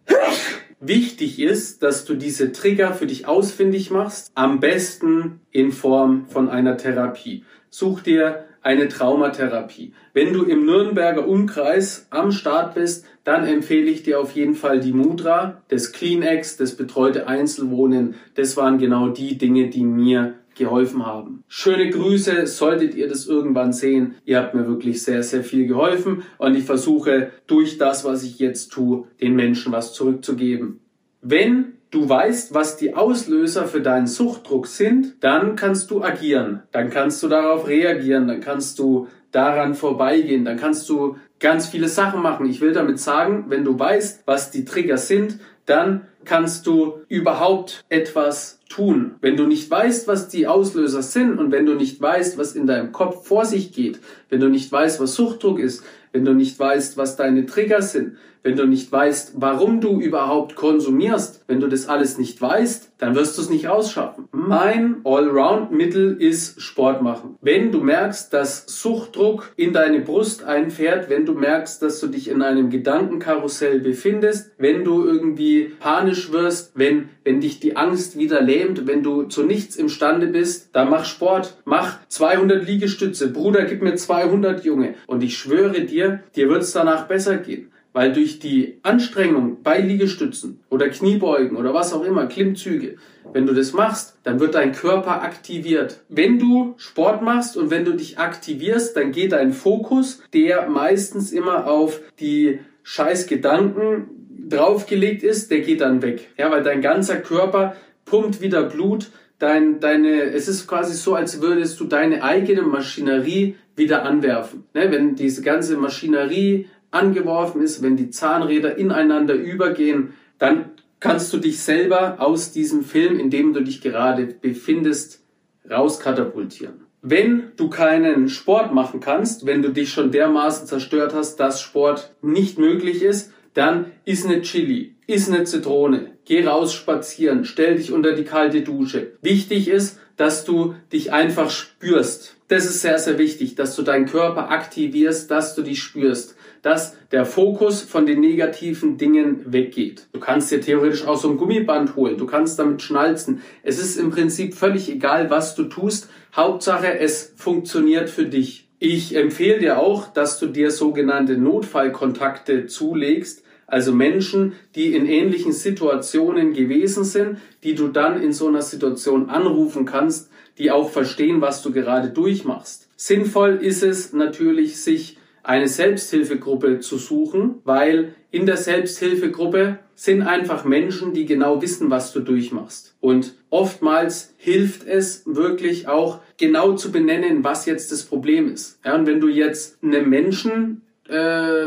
Wichtig 0.81 1.40
ist, 1.40 1.83
dass 1.83 2.05
du 2.05 2.14
diese 2.14 2.53
Trigger 2.53 2.93
für 2.93 3.07
dich 3.07 3.27
ausfindig 3.27 3.90
machst, 3.90 4.31
am 4.35 4.61
besten 4.61 5.40
in 5.51 5.73
Form 5.73 6.27
von 6.29 6.51
einer 6.51 6.77
Therapie. 6.77 7.45
Such 7.71 8.03
dir 8.03 8.45
eine 8.64 8.88
Traumatherapie. 8.88 9.92
Wenn 10.14 10.33
du 10.33 10.42
im 10.42 10.64
Nürnberger 10.64 11.29
Umkreis 11.29 12.07
am 12.11 12.33
Start 12.33 12.74
bist, 12.74 13.05
dann 13.22 13.46
empfehle 13.46 13.90
ich 13.90 14.03
dir 14.03 14.18
auf 14.18 14.33
jeden 14.33 14.55
Fall 14.55 14.81
die 14.81 14.92
Mudra, 14.92 15.62
das 15.68 15.92
Kleenex, 15.92 16.57
das 16.57 16.74
betreute 16.74 17.29
Einzelwohnen. 17.29 18.14
Das 18.35 18.57
waren 18.57 18.79
genau 18.79 19.09
die 19.09 19.37
Dinge, 19.37 19.68
die 19.68 19.85
mir 19.85 20.35
geholfen 20.55 21.05
haben. 21.05 21.44
Schöne 21.46 21.90
Grüße, 21.90 22.46
solltet 22.46 22.94
ihr 22.94 23.09
das 23.09 23.27
irgendwann 23.27 23.72
sehen. 23.72 24.14
Ihr 24.24 24.38
habt 24.38 24.55
mir 24.55 24.66
wirklich 24.66 25.03
sehr, 25.03 25.22
sehr 25.22 25.44
viel 25.44 25.66
geholfen 25.66 26.22
und 26.38 26.57
ich 26.57 26.64
versuche 26.64 27.33
durch 27.46 27.77
das, 27.77 28.05
was 28.05 28.22
ich 28.22 28.38
jetzt 28.38 28.72
tue, 28.72 29.09
den 29.20 29.35
Menschen 29.35 29.72
was 29.72 29.92
zurückzugeben. 29.92 30.81
Wenn 31.20 31.74
du 31.94 32.09
weißt, 32.09 32.54
was 32.54 32.76
die 32.76 32.94
Auslöser 32.94 33.66
für 33.66 33.80
deinen 33.80 34.07
Suchtdruck 34.07 34.66
sind, 34.66 35.22
dann 35.22 35.57
kannst 35.57 35.90
du 35.90 36.02
agieren, 36.02 36.62
dann 36.72 36.90
kannst 36.90 37.22
du 37.22 37.28
darauf 37.28 37.68
reagieren, 37.68 38.26
dann 38.26 38.40
kannst 38.40 38.78
du 38.78 39.09
daran 39.30 39.74
vorbeigehen, 39.74 40.44
dann 40.44 40.57
kannst 40.57 40.88
du 40.88 41.16
ganz 41.40 41.66
viele 41.66 41.88
Sachen 41.88 42.22
machen. 42.22 42.46
Ich 42.46 42.61
will 42.61 42.72
damit 42.72 42.98
sagen, 42.98 43.46
wenn 43.48 43.64
du 43.64 43.78
weißt, 43.78 44.22
was 44.26 44.50
die 44.50 44.64
Trigger 44.64 44.98
sind, 44.98 45.38
dann 45.66 46.07
kannst 46.24 46.66
du 46.66 47.00
überhaupt 47.09 47.85
etwas 47.88 48.61
tun. 48.68 49.16
Wenn 49.20 49.37
du 49.37 49.46
nicht 49.46 49.70
weißt, 49.70 50.09
was 50.09 50.28
die 50.28 50.46
Auslöser 50.46 51.02
sind 51.02 51.38
und 51.38 51.52
wenn 51.52 51.66
du 51.66 51.74
nicht 51.74 52.00
weißt, 52.00 52.38
was 52.38 52.54
in 52.54 52.66
deinem 52.66 52.92
Kopf 52.92 53.26
vor 53.26 53.44
sich 53.44 53.72
geht, 53.72 54.00
wenn 54.30 54.40
du 54.40 54.48
nicht 54.48 54.70
weißt, 54.70 55.00
was 55.00 55.14
Suchtdruck 55.14 55.59
ist, 55.59 55.85
wenn 56.14 56.24
du 56.24 56.33
nicht 56.33 56.59
weißt, 56.59 56.96
was 56.96 57.16
deine 57.16 57.44
Trigger 57.44 57.83
sind, 57.83 58.16
wenn 58.44 58.55
du 58.57 58.66
nicht 58.66 58.90
weißt, 58.90 59.33
warum 59.35 59.81
du 59.81 60.00
überhaupt 60.00 60.55
konsumierst, 60.55 61.42
wenn 61.48 61.59
du 61.59 61.66
das 61.66 61.88
alles 61.88 62.18
nicht 62.18 62.40
weißt, 62.40 62.92
dann 63.05 63.14
wirst 63.14 63.37
du 63.37 63.43
es 63.43 63.51
nicht 63.51 63.69
ausschaffen. 63.69 64.29
Mein 64.33 65.03
Allround-Mittel 65.05 66.17
ist 66.19 66.62
Sport 66.62 67.03
machen. 67.03 67.37
Wenn 67.43 67.71
du 67.71 67.81
merkst, 67.81 68.33
dass 68.33 68.64
Suchtdruck 68.67 69.53
in 69.57 69.75
deine 69.75 70.01
Brust 70.01 70.45
einfährt, 70.45 71.11
wenn 71.11 71.27
du 71.27 71.35
merkst, 71.35 71.83
dass 71.83 72.01
du 72.01 72.07
dich 72.07 72.31
in 72.31 72.40
einem 72.40 72.71
Gedankenkarussell 72.71 73.81
befindest, 73.81 74.53
wenn 74.57 74.85
du 74.85 75.05
irgendwie 75.05 75.73
panisch 75.81 76.33
wirst, 76.33 76.73
wenn, 76.77 77.11
wenn 77.25 77.43
dich 77.43 77.61
die 77.61 77.77
Angst 77.77 78.19
wieder 78.19 78.40
lähmt, 78.40 78.87
wenn 78.87 79.03
du 79.03 79.25
zu 79.25 79.43
nichts 79.43 79.77
imstande 79.77 80.29
bist, 80.29 80.71
dann 80.73 80.88
mach 80.88 81.05
Sport. 81.05 81.59
Mach 81.67 81.99
200 82.09 82.67
Liegestütze. 82.67 83.31
Bruder, 83.31 83.67
gib 83.67 83.83
mir 83.83 83.97
200, 83.97 84.64
Junge. 84.64 84.95
Und 85.07 85.23
ich 85.23 85.37
schwöre 85.37 85.83
dir, 85.83 86.21
dir 86.35 86.49
wird 86.49 86.62
es 86.62 86.73
danach 86.73 87.07
besser 87.07 87.37
gehen. 87.37 87.71
Weil 87.94 88.12
durch 88.12 88.40
die 88.40 88.80
Anstrengung 88.83 89.62
bei 89.62 89.78
Liegestützen 89.78 90.61
oder 90.68 90.88
Kniebeugen 90.88 91.57
oder 91.57 91.72
was 91.72 91.92
auch 91.92 92.04
immer, 92.04 92.26
Klimmzüge, 92.26 92.96
wenn 93.33 93.46
du 93.46 93.54
das 93.54 93.72
machst, 93.72 94.18
dann 94.24 94.40
wird 94.40 94.57
dein 94.57 94.72
Körper 94.72 95.22
aktiviert. 95.22 96.00
Wenn 96.09 96.40
du 96.40 96.74
Sport 96.76 97.22
machst 97.22 97.57
und 97.57 97.70
wenn 97.70 97.85
du 97.85 97.92
dich 97.92 98.18
aktivierst, 98.18 98.96
dann 98.96 99.12
geht 99.12 99.30
dein 99.30 99.52
Fokus, 99.52 100.20
der 100.33 100.68
meistens 100.68 101.30
immer 101.30 101.68
auf 101.68 102.00
die 102.18 102.59
scheiß 102.83 103.28
Gedanken 103.28 104.09
draufgelegt 104.48 105.22
ist, 105.22 105.52
der 105.52 105.61
geht 105.61 105.80
dann 105.80 106.02
weg. 106.02 106.30
Ja, 106.37 106.50
weil 106.50 106.64
dein 106.64 106.83
ganzer 106.83 107.16
Körper 107.16 107.76
pumpt 108.04 108.40
wieder 108.40 108.64
Blut, 108.64 109.11
dein, 109.38 109.78
deine, 109.78 110.22
es 110.33 110.48
ist 110.48 110.66
quasi 110.66 110.94
so, 110.94 111.14
als 111.14 111.40
würdest 111.40 111.78
du 111.78 111.85
deine 111.85 112.24
eigene 112.24 112.62
Maschinerie 112.62 113.54
wieder 113.76 114.04
anwerfen. 114.04 114.64
Ne? 114.74 114.90
Wenn 114.90 115.16
diese 115.16 115.42
ganze 115.42 115.76
Maschinerie 115.76 116.68
angeworfen 116.94 117.62
ist, 117.62 117.83
wenn 117.83 117.96
die 117.96 118.11
Zahnräder 118.11 118.78
ineinander 118.78 119.35
übergehen, 119.35 120.14
dann 120.38 120.70
kannst 121.00 121.33
du 121.33 121.38
dich 121.38 121.61
selber 121.61 122.16
aus 122.18 122.52
diesem 122.52 122.85
Film, 122.85 123.18
in 123.18 123.30
dem 123.30 123.52
du 123.52 123.61
dich 123.61 123.80
gerade 123.80 124.26
befindest, 124.26 125.22
rauskatapultieren. 125.70 126.85
Wenn 127.02 127.52
du 127.57 127.68
keinen 127.68 128.28
Sport 128.28 128.72
machen 128.72 129.00
kannst, 129.00 129.44
wenn 129.44 129.61
du 129.61 129.70
dich 129.70 129.92
schon 129.92 130.11
dermaßen 130.11 130.66
zerstört 130.66 131.14
hast, 131.14 131.37
dass 131.37 131.61
Sport 131.61 132.14
nicht 132.22 132.59
möglich 132.59 133.02
ist, 133.02 133.33
dann 133.52 133.92
iss 134.04 134.24
eine 134.24 134.40
Chili, 134.42 134.94
iss 135.07 135.28
eine 135.28 135.44
Zitrone, 135.44 136.12
geh 136.24 136.46
raus 136.46 136.72
spazieren, 136.72 137.44
stell 137.44 137.76
dich 137.76 137.92
unter 137.92 138.12
die 138.12 138.24
kalte 138.24 138.62
Dusche. 138.62 139.12
Wichtig 139.20 139.68
ist, 139.68 139.98
dass 140.16 140.44
du 140.44 140.74
dich 140.92 141.12
einfach 141.12 141.50
spürst. 141.50 142.37
Das 142.48 142.64
ist 142.64 142.80
sehr, 142.80 142.98
sehr 142.98 143.18
wichtig, 143.18 143.54
dass 143.54 143.76
du 143.76 143.83
deinen 143.83 144.07
Körper 144.07 144.50
aktivierst, 144.50 145.30
dass 145.30 145.54
du 145.54 145.62
dich 145.62 145.83
spürst, 145.83 146.34
dass 146.64 146.96
der 147.12 147.27
Fokus 147.27 147.83
von 147.83 148.07
den 148.07 148.20
negativen 148.20 148.96
Dingen 148.96 149.53
weggeht. 149.53 150.07
Du 150.14 150.18
kannst 150.18 150.50
dir 150.50 150.62
theoretisch 150.62 151.07
auch 151.07 151.18
so 151.18 151.29
ein 151.29 151.37
Gummiband 151.37 151.94
holen, 151.94 152.16
du 152.16 152.24
kannst 152.24 152.59
damit 152.59 152.81
schnalzen. 152.81 153.42
Es 153.62 153.79
ist 153.79 153.98
im 153.98 154.11
Prinzip 154.11 154.55
völlig 154.55 154.90
egal, 154.90 155.29
was 155.29 155.55
du 155.55 155.64
tust. 155.64 156.09
Hauptsache, 156.35 156.98
es 156.98 157.35
funktioniert 157.37 158.09
für 158.09 158.24
dich. 158.24 158.66
Ich 158.79 159.14
empfehle 159.14 159.59
dir 159.59 159.79
auch, 159.79 160.11
dass 160.11 160.38
du 160.38 160.46
dir 160.46 160.70
sogenannte 160.70 161.37
Notfallkontakte 161.37 162.66
zulegst, 162.66 163.44
also 163.66 163.92
Menschen, 163.92 164.55
die 164.74 164.94
in 164.94 165.07
ähnlichen 165.07 165.53
Situationen 165.53 166.55
gewesen 166.55 167.05
sind, 167.05 167.38
die 167.62 167.74
du 167.74 167.88
dann 167.88 168.22
in 168.22 168.33
so 168.33 168.48
einer 168.48 168.62
Situation 168.62 169.29
anrufen 169.29 169.85
kannst, 169.85 170.31
die 170.57 170.70
auch 170.70 170.88
verstehen, 170.88 171.42
was 171.42 171.62
du 171.62 171.72
gerade 171.72 172.09
durchmachst. 172.09 172.88
Sinnvoll 172.96 173.57
ist 173.61 173.83
es 173.83 174.14
natürlich, 174.14 174.81
sich 174.81 175.18
eine 175.44 175.68
Selbsthilfegruppe 175.68 176.80
zu 176.80 176.98
suchen, 176.98 177.57
weil 177.64 178.14
in 178.30 178.46
der 178.46 178.57
Selbsthilfegruppe 178.57 179.78
sind 179.94 180.22
einfach 180.22 180.64
Menschen, 180.64 181.12
die 181.12 181.26
genau 181.26 181.62
wissen, 181.62 181.90
was 181.90 182.12
du 182.12 182.20
durchmachst. 182.20 182.96
Und 183.00 183.35
oftmals 183.50 184.35
hilft 184.38 184.87
es 184.87 185.22
wirklich 185.26 185.87
auch 185.87 186.20
genau 186.38 186.72
zu 186.72 186.90
benennen, 186.90 187.44
was 187.44 187.66
jetzt 187.66 187.92
das 187.92 188.04
Problem 188.04 188.50
ist. 188.50 188.80
Ja, 188.85 188.96
und 188.96 189.07
wenn 189.07 189.20
du 189.20 189.28
jetzt 189.28 189.78
einem 189.85 190.09
Menschen 190.09 190.83
äh, 191.09 191.66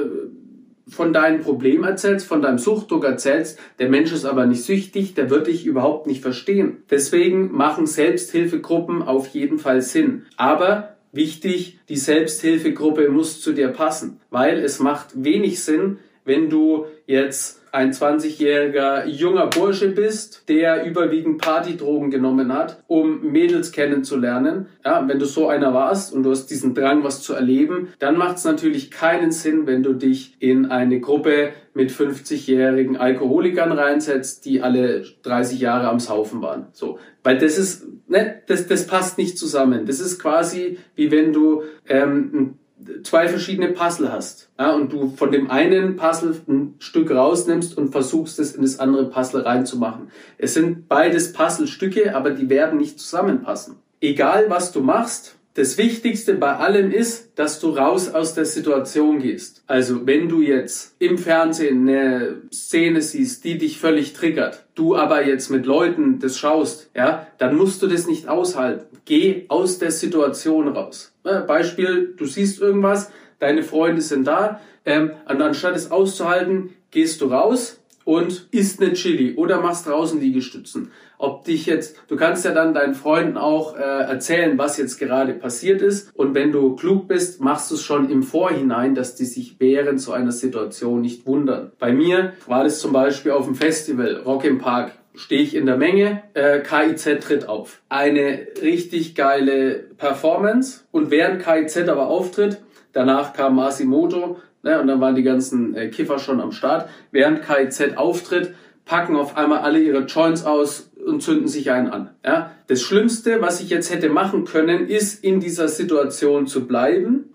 von 0.89 1.13
deinem 1.13 1.41
Problem 1.41 1.83
erzählst, 1.83 2.25
von 2.25 2.41
deinem 2.41 2.57
Suchtdruck 2.57 3.05
erzählst, 3.05 3.59
der 3.77 3.89
Mensch 3.89 4.11
ist 4.11 4.25
aber 4.25 4.45
nicht 4.45 4.63
süchtig, 4.63 5.13
der 5.13 5.29
wird 5.29 5.47
dich 5.47 5.65
überhaupt 5.65 6.07
nicht 6.07 6.21
verstehen. 6.21 6.83
Deswegen 6.89 7.51
machen 7.51 7.85
Selbsthilfegruppen 7.85 9.03
auf 9.03 9.27
jeden 9.27 9.59
Fall 9.59 9.81
Sinn. 9.81 10.25
Aber 10.35 10.96
wichtig, 11.11 11.79
die 11.89 11.97
Selbsthilfegruppe 11.97 13.09
muss 13.09 13.41
zu 13.41 13.53
dir 13.53 13.69
passen, 13.69 14.19
weil 14.29 14.59
es 14.59 14.79
macht 14.79 15.23
wenig 15.23 15.63
Sinn, 15.63 15.99
wenn 16.25 16.49
du 16.49 16.85
jetzt 17.05 17.61
ein 17.71 17.91
20-jähriger 17.91 19.05
junger 19.05 19.47
Bursche 19.47 19.89
bist, 19.89 20.49
der 20.49 20.85
überwiegend 20.85 21.39
Partydrogen 21.39 22.11
genommen 22.11 22.51
hat, 22.51 22.83
um 22.87 23.31
Mädels 23.31 23.71
kennenzulernen. 23.71 24.67
Ja, 24.83 25.07
wenn 25.07 25.19
du 25.19 25.25
so 25.25 25.47
einer 25.47 25.73
warst 25.73 26.13
und 26.13 26.23
du 26.23 26.31
hast 26.31 26.47
diesen 26.47 26.73
Drang, 26.73 27.03
was 27.03 27.21
zu 27.21 27.33
erleben, 27.33 27.89
dann 27.99 28.17
macht 28.17 28.37
es 28.37 28.45
natürlich 28.45 28.91
keinen 28.91 29.31
Sinn, 29.31 29.67
wenn 29.67 29.83
du 29.83 29.93
dich 29.93 30.35
in 30.39 30.65
eine 30.65 30.99
Gruppe 30.99 31.51
mit 31.77 31.91
50-jährigen 31.91 32.97
Alkoholikern 32.97 33.71
reinsetzt, 33.71 34.45
die 34.45 34.61
alle 34.61 35.05
30 35.21 35.59
Jahre 35.59 35.87
am 35.87 35.99
Saufen 35.99 36.41
waren. 36.41 36.67
So, 36.73 36.99
weil 37.23 37.37
das 37.37 37.57
ist, 37.57 37.85
ne, 38.07 38.41
das, 38.47 38.67
das 38.67 38.87
passt 38.87 39.17
nicht 39.17 39.37
zusammen. 39.37 39.85
Das 39.85 39.99
ist 39.99 40.19
quasi 40.19 40.79
wie 40.95 41.11
wenn 41.11 41.31
du 41.31 41.61
ähm, 41.87 42.55
zwei 43.03 43.27
verschiedene 43.27 43.69
Puzzle 43.69 44.11
hast 44.11 44.49
ja, 44.59 44.73
und 44.73 44.91
du 44.91 45.09
von 45.15 45.31
dem 45.31 45.49
einen 45.49 45.95
Puzzle 45.95 46.35
ein 46.47 46.75
Stück 46.79 47.11
rausnimmst 47.11 47.77
und 47.77 47.91
versuchst 47.91 48.39
es 48.39 48.55
in 48.55 48.63
das 48.63 48.79
andere 48.79 49.09
Puzzle 49.09 49.41
reinzumachen. 49.41 50.09
Es 50.37 50.55
sind 50.55 50.87
beides 50.87 51.31
Puzzlestücke, 51.31 52.15
aber 52.15 52.31
die 52.31 52.49
werden 52.49 52.79
nicht 52.79 52.99
zusammenpassen. 52.99 53.75
Egal 54.01 54.49
was 54.49 54.71
du 54.71 54.81
machst, 54.81 55.37
das 55.57 55.79
Wichtigste 55.79 56.35
bei 56.35 56.55
allem 56.55 56.91
ist, 56.91 57.31
dass 57.39 57.59
du 57.59 57.71
raus 57.71 58.09
aus 58.09 58.35
der 58.35 58.45
Situation 58.45 59.17
gehst. 59.17 59.63
Also 59.65 60.05
wenn 60.05 60.29
du 60.29 60.39
jetzt 60.41 60.95
im 60.99 61.17
Fernsehen 61.17 61.89
eine 61.89 62.41
Szene 62.53 63.01
siehst, 63.01 63.43
die 63.43 63.57
dich 63.57 63.79
völlig 63.79 64.13
triggert, 64.13 64.65
du 64.75 64.95
aber 64.95 65.25
jetzt 65.25 65.49
mit 65.49 65.65
Leuten 65.65 66.19
das 66.19 66.37
schaust, 66.37 66.91
ja, 66.95 67.25
dann 67.39 67.55
musst 67.55 67.81
du 67.81 67.87
das 67.87 68.05
nicht 68.05 68.29
aushalten. 68.29 68.85
Geh 69.05 69.45
aus 69.47 69.79
der 69.79 69.89
Situation 69.89 70.67
raus. 70.67 71.11
Beispiel, 71.23 72.13
du 72.15 72.27
siehst 72.27 72.61
irgendwas, 72.61 73.11
deine 73.39 73.63
Freunde 73.63 74.01
sind 74.01 74.27
da, 74.27 74.61
ähm, 74.85 75.11
und 75.27 75.41
anstatt 75.41 75.75
es 75.75 75.89
auszuhalten, 75.89 76.75
gehst 76.91 77.19
du 77.21 77.25
raus 77.25 77.76
und 78.07 78.47
isst 78.51 78.81
eine 78.81 78.93
Chili 78.93 79.35
oder 79.35 79.59
machst 79.59 79.85
draußen 79.85 80.21
Liegestützen. 80.21 80.91
Ob 81.17 81.43
dich 81.43 81.65
jetzt, 81.65 81.97
du 82.07 82.15
kannst 82.15 82.45
ja 82.45 82.53
dann 82.53 82.73
deinen 82.73 82.93
Freunden 82.93 83.35
auch 83.35 83.75
äh, 83.75 83.81
erzählen, 83.81 84.57
was 84.57 84.77
jetzt 84.77 84.97
gerade 84.97 85.33
passiert 85.33 85.81
ist. 85.81 86.15
Und 86.15 86.33
wenn 86.33 86.53
du 86.53 86.77
klug 86.77 87.09
bist, 87.09 87.41
machst 87.41 87.69
du 87.69 87.75
es 87.75 87.83
schon 87.83 88.09
im 88.09 88.23
Vorhinein, 88.23 88.95
dass 88.95 89.15
die 89.15 89.25
sich 89.25 89.57
während 89.59 89.99
so 89.99 90.13
einer 90.13 90.31
Situation 90.31 91.01
nicht 91.01 91.27
wundern. 91.27 91.73
Bei 91.79 91.91
mir 91.91 92.31
war 92.45 92.63
das 92.63 92.79
zum 92.79 92.93
Beispiel 92.93 93.33
auf 93.33 93.43
dem 93.43 93.55
Festival 93.55 94.21
Rock 94.25 94.45
im 94.45 94.59
Park 94.59 94.93
stehe 95.15 95.41
ich 95.41 95.55
in 95.55 95.65
der 95.65 95.77
Menge, 95.77 96.21
äh, 96.35 96.59
KIZ 96.59 97.19
tritt 97.21 97.49
auf. 97.49 97.81
Eine 97.89 98.47
richtig 98.61 99.15
geile 99.15 99.73
Performance 99.97 100.81
und 100.91 101.09
während 101.09 101.43
KIZ 101.43 101.89
aber 101.89 102.07
auftritt, 102.07 102.59
danach 102.93 103.33
kam 103.33 103.55
Masimoto 103.55 104.37
ne, 104.63 104.79
und 104.79 104.87
dann 104.87 105.01
waren 105.01 105.15
die 105.15 105.23
ganzen 105.23 105.75
äh, 105.75 105.89
Kiffer 105.89 106.19
schon 106.19 106.41
am 106.41 106.51
Start, 106.51 106.89
während 107.11 107.41
KIZ 107.43 107.97
auftritt, 107.97 108.53
packen 108.85 109.15
auf 109.15 109.35
einmal 109.35 109.59
alle 109.59 109.79
ihre 109.79 110.05
Joints 110.05 110.45
aus 110.45 110.91
und 111.05 111.21
zünden 111.21 111.47
sich 111.47 111.71
einen 111.71 111.89
an. 111.89 112.11
Ja? 112.25 112.51
Das 112.67 112.81
Schlimmste, 112.81 113.41
was 113.41 113.61
ich 113.61 113.69
jetzt 113.69 113.93
hätte 113.93 114.09
machen 114.09 114.45
können, 114.45 114.87
ist 114.87 115.23
in 115.23 115.39
dieser 115.39 115.67
Situation 115.67 116.47
zu 116.47 116.67
bleiben 116.67 117.33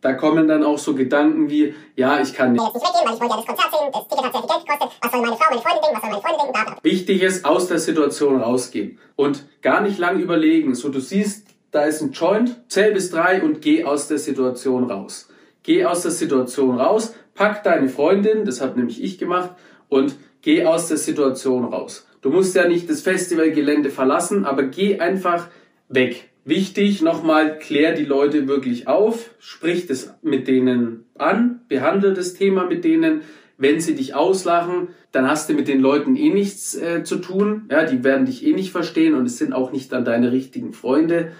da 0.00 0.12
kommen 0.12 0.46
dann 0.46 0.62
auch 0.62 0.78
so 0.78 0.94
Gedanken 0.94 1.50
wie, 1.50 1.74
ja, 1.96 2.20
ich 2.20 2.32
kann 2.32 2.52
nicht. 2.52 2.62
Jetzt 2.62 2.74
nicht 2.74 2.86
weggehen, 2.86 3.08
weil 3.08 3.14
ich 3.14 3.20
wollte 3.20 3.34
ja 3.34 3.36
das 3.36 3.46
Konzert 3.46 3.70
sehen, 3.72 3.90
das 3.92 4.08
Ticket 4.08 4.24
hat 4.24 4.32
sehr 4.32 4.40
viel 4.40 4.48
Geld 4.48 4.66
gekostet, 4.66 4.98
was 5.02 5.10
soll 5.10 5.20
meine 5.20 5.36
Frau, 5.36 5.44
meine 5.50 5.62
Freundin 5.62 5.82
denken, 5.82 5.96
was 5.96 6.02
soll 6.02 6.10
meine 6.10 6.22
Freundin 6.22 6.38
denken, 6.38 6.52
bla, 6.52 6.64
bla. 6.64 6.78
Wichtig 6.82 7.22
ist, 7.22 7.44
aus 7.44 7.66
der 7.66 7.78
Situation 7.78 8.40
rausgehen 8.40 8.98
und 9.16 9.44
gar 9.60 9.80
nicht 9.80 9.98
lang 9.98 10.20
überlegen. 10.20 10.74
So, 10.76 10.88
du 10.90 11.00
siehst, 11.00 11.48
da 11.72 11.82
ist 11.82 12.00
ein 12.00 12.12
Joint, 12.12 12.56
zähl 12.68 12.92
bis 12.92 13.10
drei 13.10 13.42
und 13.42 13.60
geh 13.60 13.84
aus 13.84 14.06
der 14.06 14.18
Situation 14.18 14.88
raus. 14.88 15.28
Geh 15.68 15.84
aus 15.84 16.00
der 16.00 16.12
Situation 16.12 16.80
raus, 16.80 17.14
pack 17.34 17.62
deine 17.62 17.90
Freundin, 17.90 18.46
das 18.46 18.62
habe 18.62 18.78
nämlich 18.78 19.04
ich 19.04 19.18
gemacht, 19.18 19.50
und 19.90 20.16
geh 20.40 20.64
aus 20.64 20.88
der 20.88 20.96
Situation 20.96 21.64
raus. 21.64 22.08
Du 22.22 22.30
musst 22.30 22.56
ja 22.56 22.66
nicht 22.66 22.88
das 22.88 23.02
Festivalgelände 23.02 23.90
verlassen, 23.90 24.46
aber 24.46 24.62
geh 24.62 24.98
einfach 24.98 25.48
weg. 25.90 26.30
Wichtig, 26.46 27.02
nochmal, 27.02 27.58
klär 27.58 27.92
die 27.92 28.06
Leute 28.06 28.48
wirklich 28.48 28.88
auf, 28.88 29.34
sprich 29.40 29.86
das 29.86 30.14
mit 30.22 30.48
denen 30.48 31.04
an, 31.18 31.60
behandle 31.68 32.14
das 32.14 32.32
Thema 32.32 32.64
mit 32.64 32.82
denen. 32.82 33.20
Wenn 33.58 33.78
sie 33.78 33.94
dich 33.94 34.14
auslachen, 34.14 34.88
dann 35.12 35.28
hast 35.28 35.50
du 35.50 35.52
mit 35.52 35.68
den 35.68 35.80
Leuten 35.80 36.16
eh 36.16 36.30
nichts 36.30 36.76
äh, 36.76 37.02
zu 37.04 37.16
tun. 37.16 37.68
Ja, 37.70 37.84
die 37.84 38.02
werden 38.04 38.24
dich 38.24 38.42
eh 38.46 38.54
nicht 38.54 38.72
verstehen 38.72 39.14
und 39.14 39.26
es 39.26 39.36
sind 39.36 39.52
auch 39.52 39.70
nicht 39.70 39.92
dann 39.92 40.06
deine 40.06 40.32
richtigen 40.32 40.72
Freunde. 40.72 41.32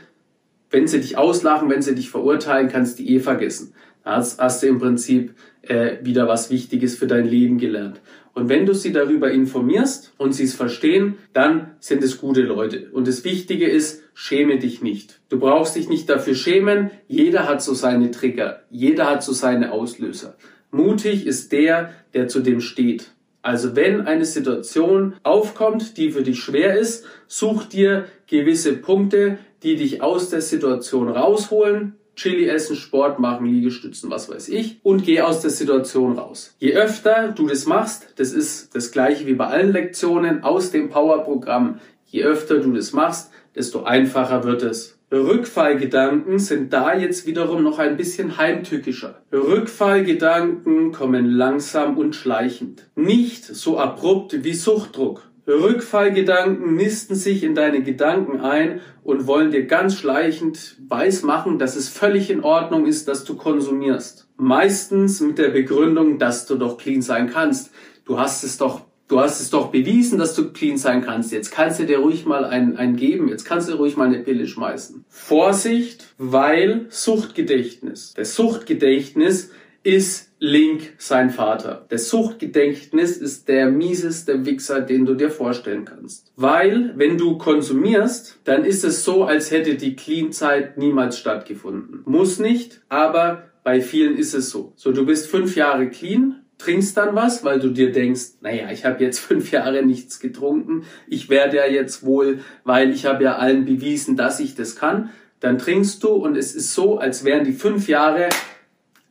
Wenn 0.70 0.86
sie 0.86 1.00
dich 1.00 1.16
auslachen, 1.16 1.70
wenn 1.70 1.80
sie 1.80 1.94
dich 1.94 2.10
verurteilen, 2.10 2.68
kannst 2.68 2.98
du 2.98 3.02
die 3.02 3.14
eh 3.14 3.20
vergessen. 3.20 3.72
Hast, 4.08 4.40
hast 4.40 4.62
du 4.62 4.68
im 4.68 4.78
Prinzip 4.78 5.34
äh, 5.60 5.98
wieder 6.02 6.26
was 6.26 6.50
Wichtiges 6.50 6.96
für 6.96 7.06
dein 7.06 7.26
Leben 7.26 7.58
gelernt. 7.58 8.00
Und 8.32 8.48
wenn 8.48 8.64
du 8.64 8.72
sie 8.72 8.90
darüber 8.90 9.30
informierst 9.30 10.14
und 10.16 10.32
sie 10.32 10.44
es 10.44 10.54
verstehen, 10.54 11.18
dann 11.34 11.72
sind 11.80 12.02
es 12.02 12.18
gute 12.18 12.40
Leute. 12.40 12.88
Und 12.92 13.06
das 13.06 13.24
Wichtige 13.24 13.68
ist, 13.68 14.02
schäme 14.14 14.58
dich 14.58 14.80
nicht. 14.80 15.20
Du 15.28 15.38
brauchst 15.38 15.76
dich 15.76 15.90
nicht 15.90 16.08
dafür 16.08 16.34
schämen. 16.34 16.90
Jeder 17.06 17.46
hat 17.46 17.62
so 17.62 17.74
seine 17.74 18.10
Trigger. 18.10 18.62
Jeder 18.70 19.10
hat 19.10 19.22
so 19.22 19.32
seine 19.32 19.72
Auslöser. 19.72 20.36
Mutig 20.70 21.26
ist 21.26 21.52
der, 21.52 21.92
der 22.14 22.28
zu 22.28 22.40
dem 22.40 22.60
steht. 22.60 23.10
Also 23.42 23.76
wenn 23.76 24.02
eine 24.02 24.24
Situation 24.24 25.14
aufkommt, 25.22 25.96
die 25.98 26.12
für 26.12 26.22
dich 26.22 26.40
schwer 26.40 26.78
ist, 26.78 27.04
such 27.26 27.66
dir 27.66 28.06
gewisse 28.26 28.74
Punkte, 28.74 29.38
die 29.62 29.76
dich 29.76 30.00
aus 30.00 30.30
der 30.30 30.40
Situation 30.40 31.08
rausholen, 31.08 31.97
Chili 32.18 32.48
essen, 32.48 32.74
Sport 32.74 33.20
machen, 33.20 33.46
Liegestützen, 33.46 34.10
was 34.10 34.28
weiß 34.28 34.48
ich 34.48 34.80
und 34.82 35.04
geh 35.04 35.20
aus 35.20 35.40
der 35.40 35.50
Situation 35.50 36.18
raus. 36.18 36.56
Je 36.58 36.74
öfter 36.74 37.28
du 37.28 37.46
das 37.46 37.64
machst, 37.66 38.12
das 38.16 38.32
ist 38.32 38.74
das 38.74 38.90
gleiche 38.90 39.26
wie 39.26 39.34
bei 39.34 39.46
allen 39.46 39.72
Lektionen 39.72 40.42
aus 40.42 40.72
dem 40.72 40.90
Power-Programm, 40.90 41.78
je 42.06 42.24
öfter 42.24 42.58
du 42.58 42.72
das 42.72 42.92
machst, 42.92 43.30
desto 43.54 43.84
einfacher 43.84 44.42
wird 44.42 44.62
es. 44.62 44.98
Rückfallgedanken 45.12 46.38
sind 46.38 46.72
da 46.72 46.94
jetzt 46.94 47.26
wiederum 47.26 47.62
noch 47.62 47.78
ein 47.78 47.96
bisschen 47.96 48.36
heimtückischer. 48.36 49.22
Rückfallgedanken 49.32 50.92
kommen 50.92 51.30
langsam 51.30 51.96
und 51.96 52.14
schleichend. 52.14 52.90
Nicht 52.94 53.44
so 53.44 53.78
abrupt 53.78 54.44
wie 54.44 54.52
Suchtdruck. 54.52 55.27
Rückfallgedanken 55.48 56.74
nisten 56.74 57.14
sich 57.14 57.42
in 57.42 57.54
deine 57.54 57.82
Gedanken 57.82 58.40
ein 58.40 58.80
und 59.02 59.26
wollen 59.26 59.50
dir 59.50 59.66
ganz 59.66 59.96
schleichend 59.96 60.76
weismachen, 60.86 61.58
dass 61.58 61.74
es 61.74 61.88
völlig 61.88 62.30
in 62.30 62.42
Ordnung 62.42 62.86
ist, 62.86 63.08
dass 63.08 63.24
du 63.24 63.36
konsumierst. 63.36 64.28
Meistens 64.36 65.20
mit 65.20 65.38
der 65.38 65.48
Begründung, 65.48 66.18
dass 66.18 66.46
du 66.46 66.56
doch 66.56 66.76
clean 66.76 67.02
sein 67.02 67.30
kannst. 67.30 67.70
Du 68.04 68.18
hast 68.18 68.44
es 68.44 68.58
doch, 68.58 68.82
du 69.08 69.20
hast 69.20 69.40
es 69.40 69.50
doch 69.50 69.70
bewiesen, 69.70 70.18
dass 70.18 70.34
du 70.34 70.52
clean 70.52 70.76
sein 70.76 71.02
kannst. 71.02 71.32
Jetzt 71.32 71.50
kannst 71.50 71.80
du 71.80 71.86
dir 71.86 71.98
ruhig 71.98 72.26
mal 72.26 72.44
einen, 72.44 72.76
einen 72.76 72.96
geben. 72.96 73.28
Jetzt 73.28 73.44
kannst 73.44 73.68
du 73.70 73.74
ruhig 73.74 73.96
mal 73.96 74.06
eine 74.06 74.18
Pille 74.18 74.46
schmeißen. 74.46 75.04
Vorsicht, 75.08 76.14
weil 76.18 76.86
Suchtgedächtnis. 76.90 78.12
Das 78.14 78.34
Suchtgedächtnis 78.34 79.50
ist 79.82 80.27
Link 80.40 80.94
sein 80.98 81.30
Vater. 81.30 81.84
Das 81.88 82.08
Suchtgedächtnis 82.10 83.16
ist 83.16 83.48
der 83.48 83.70
mieseste 83.70 84.46
Wichser, 84.46 84.80
den 84.80 85.04
du 85.04 85.14
dir 85.14 85.30
vorstellen 85.30 85.84
kannst. 85.84 86.32
Weil, 86.36 86.92
wenn 86.96 87.18
du 87.18 87.38
konsumierst, 87.38 88.38
dann 88.44 88.64
ist 88.64 88.84
es 88.84 89.02
so, 89.02 89.24
als 89.24 89.50
hätte 89.50 89.74
die 89.74 89.96
Clean-Zeit 89.96 90.78
niemals 90.78 91.18
stattgefunden. 91.18 92.02
Muss 92.04 92.38
nicht, 92.38 92.82
aber 92.88 93.50
bei 93.64 93.80
vielen 93.80 94.16
ist 94.16 94.32
es 94.32 94.50
so. 94.50 94.72
So, 94.76 94.92
du 94.92 95.04
bist 95.04 95.26
fünf 95.26 95.56
Jahre 95.56 95.90
clean, 95.90 96.44
trinkst 96.56 96.96
dann 96.96 97.16
was, 97.16 97.42
weil 97.42 97.58
du 97.58 97.70
dir 97.70 97.90
denkst, 97.90 98.40
naja, 98.40 98.70
ich 98.70 98.84
habe 98.84 99.02
jetzt 99.02 99.18
fünf 99.18 99.50
Jahre 99.50 99.84
nichts 99.84 100.20
getrunken, 100.20 100.84
ich 101.08 101.30
werde 101.30 101.56
ja 101.56 101.66
jetzt 101.66 102.06
wohl, 102.06 102.38
weil 102.62 102.92
ich 102.92 103.06
habe 103.06 103.24
ja 103.24 103.36
allen 103.36 103.64
bewiesen, 103.64 104.16
dass 104.16 104.38
ich 104.38 104.54
das 104.54 104.76
kann. 104.76 105.10
Dann 105.40 105.58
trinkst 105.58 106.02
du 106.04 106.10
und 106.10 106.36
es 106.36 106.54
ist 106.54 106.74
so, 106.74 106.98
als 106.98 107.24
wären 107.24 107.44
die 107.44 107.52
fünf 107.52 107.88
Jahre 107.88 108.28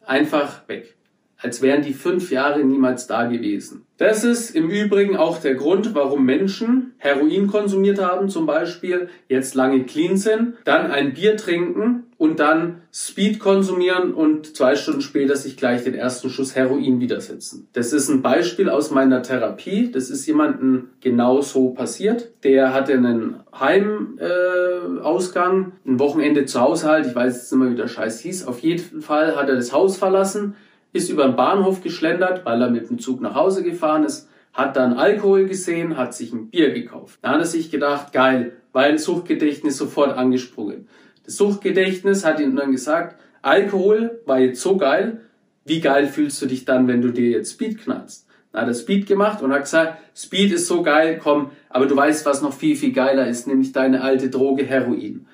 einfach 0.05 0.67
weg 0.69 0.96
als 1.37 1.61
wären 1.61 1.83
die 1.83 1.93
fünf 1.93 2.31
Jahre 2.31 2.63
niemals 2.63 3.07
da 3.07 3.25
gewesen. 3.25 3.85
Das 3.97 4.23
ist 4.23 4.55
im 4.55 4.69
Übrigen 4.69 5.17
auch 5.17 5.39
der 5.39 5.55
Grund, 5.55 5.95
warum 5.95 6.25
Menschen 6.25 6.93
Heroin 6.97 7.47
konsumiert 7.47 8.01
haben 8.01 8.29
zum 8.29 8.45
Beispiel, 8.45 9.09
jetzt 9.27 9.55
lange 9.55 9.83
clean 9.85 10.17
sind, 10.17 10.53
dann 10.65 10.91
ein 10.91 11.13
Bier 11.13 11.35
trinken 11.35 12.03
und 12.17 12.39
dann 12.39 12.81
Speed 12.91 13.39
konsumieren 13.39 14.13
und 14.13 14.55
zwei 14.55 14.75
Stunden 14.75 15.01
später 15.01 15.35
sich 15.35 15.57
gleich 15.57 15.83
den 15.83 15.93
ersten 15.93 16.29
Schuss 16.29 16.55
Heroin 16.55 16.99
widersetzen. 16.99 17.67
Das 17.73 17.93
ist 17.93 18.09
ein 18.09 18.23
Beispiel 18.23 18.69
aus 18.69 18.91
meiner 18.91 19.21
Therapie. 19.21 19.91
Das 19.91 20.09
ist 20.09 20.25
jemandem 20.25 20.89
genau 20.99 21.41
so 21.41 21.69
passiert. 21.69 22.31
Der 22.43 22.73
hatte 22.73 22.93
einen 22.93 23.35
Heimausgang, 23.53 25.73
äh, 25.85 25.89
ein 25.89 25.99
Wochenende 25.99 26.45
zu 26.45 26.59
Hause 26.59 26.87
halt. 26.87 27.05
Ich 27.05 27.15
weiß 27.15 27.35
jetzt 27.35 27.51
nicht 27.51 27.61
mehr, 27.61 27.71
wie 27.71 27.75
der 27.75 27.87
Scheiß 27.87 28.19
hieß. 28.21 28.47
Auf 28.47 28.59
jeden 28.59 29.01
Fall 29.01 29.35
hat 29.35 29.49
er 29.49 29.55
das 29.55 29.71
Haus 29.71 29.97
verlassen 29.97 30.55
ist 30.93 31.09
über 31.09 31.25
den 31.25 31.35
Bahnhof 31.35 31.81
geschlendert, 31.81 32.45
weil 32.45 32.61
er 32.61 32.69
mit 32.69 32.89
dem 32.89 32.99
Zug 32.99 33.21
nach 33.21 33.35
Hause 33.35 33.63
gefahren 33.63 34.03
ist, 34.03 34.29
hat 34.53 34.75
dann 34.75 34.93
Alkohol 34.93 35.45
gesehen, 35.45 35.97
hat 35.97 36.15
sich 36.15 36.33
ein 36.33 36.49
Bier 36.49 36.73
gekauft. 36.73 37.19
Da 37.21 37.31
hat 37.31 37.39
er 37.39 37.45
sich 37.45 37.69
gedacht, 37.69 38.11
geil, 38.11 38.53
weil 38.73 38.97
Suchtgedächtnis 38.97 39.77
sofort 39.77 40.17
angesprungen. 40.17 40.87
Das 41.25 41.35
Suchtgedächtnis 41.35 42.25
hat 42.25 42.39
ihm 42.39 42.55
dann 42.55 42.71
gesagt, 42.71 43.21
Alkohol 43.41 44.19
war 44.25 44.39
jetzt 44.39 44.61
so 44.61 44.77
geil, 44.77 45.21
wie 45.65 45.79
geil 45.79 46.07
fühlst 46.07 46.41
du 46.41 46.47
dich 46.47 46.65
dann, 46.65 46.87
wenn 46.87 47.01
du 47.01 47.11
dir 47.11 47.29
jetzt 47.29 47.51
Speed 47.51 47.79
knallst? 47.79 48.25
Dann 48.51 48.61
hat 48.61 48.67
er 48.69 48.73
Speed 48.73 49.05
gemacht 49.05 49.43
und 49.43 49.51
hat 49.51 49.63
gesagt, 49.63 49.97
Speed 50.15 50.53
ist 50.53 50.67
so 50.67 50.81
geil, 50.81 51.19
komm, 51.21 51.51
aber 51.69 51.85
du 51.85 51.95
weißt, 51.95 52.25
was 52.25 52.41
noch 52.41 52.53
viel, 52.53 52.75
viel 52.75 52.93
geiler 52.93 53.27
ist, 53.27 53.45
nämlich 53.45 53.73
deine 53.73 54.01
alte 54.01 54.29
Droge 54.29 54.65
Heroin. 54.65 55.27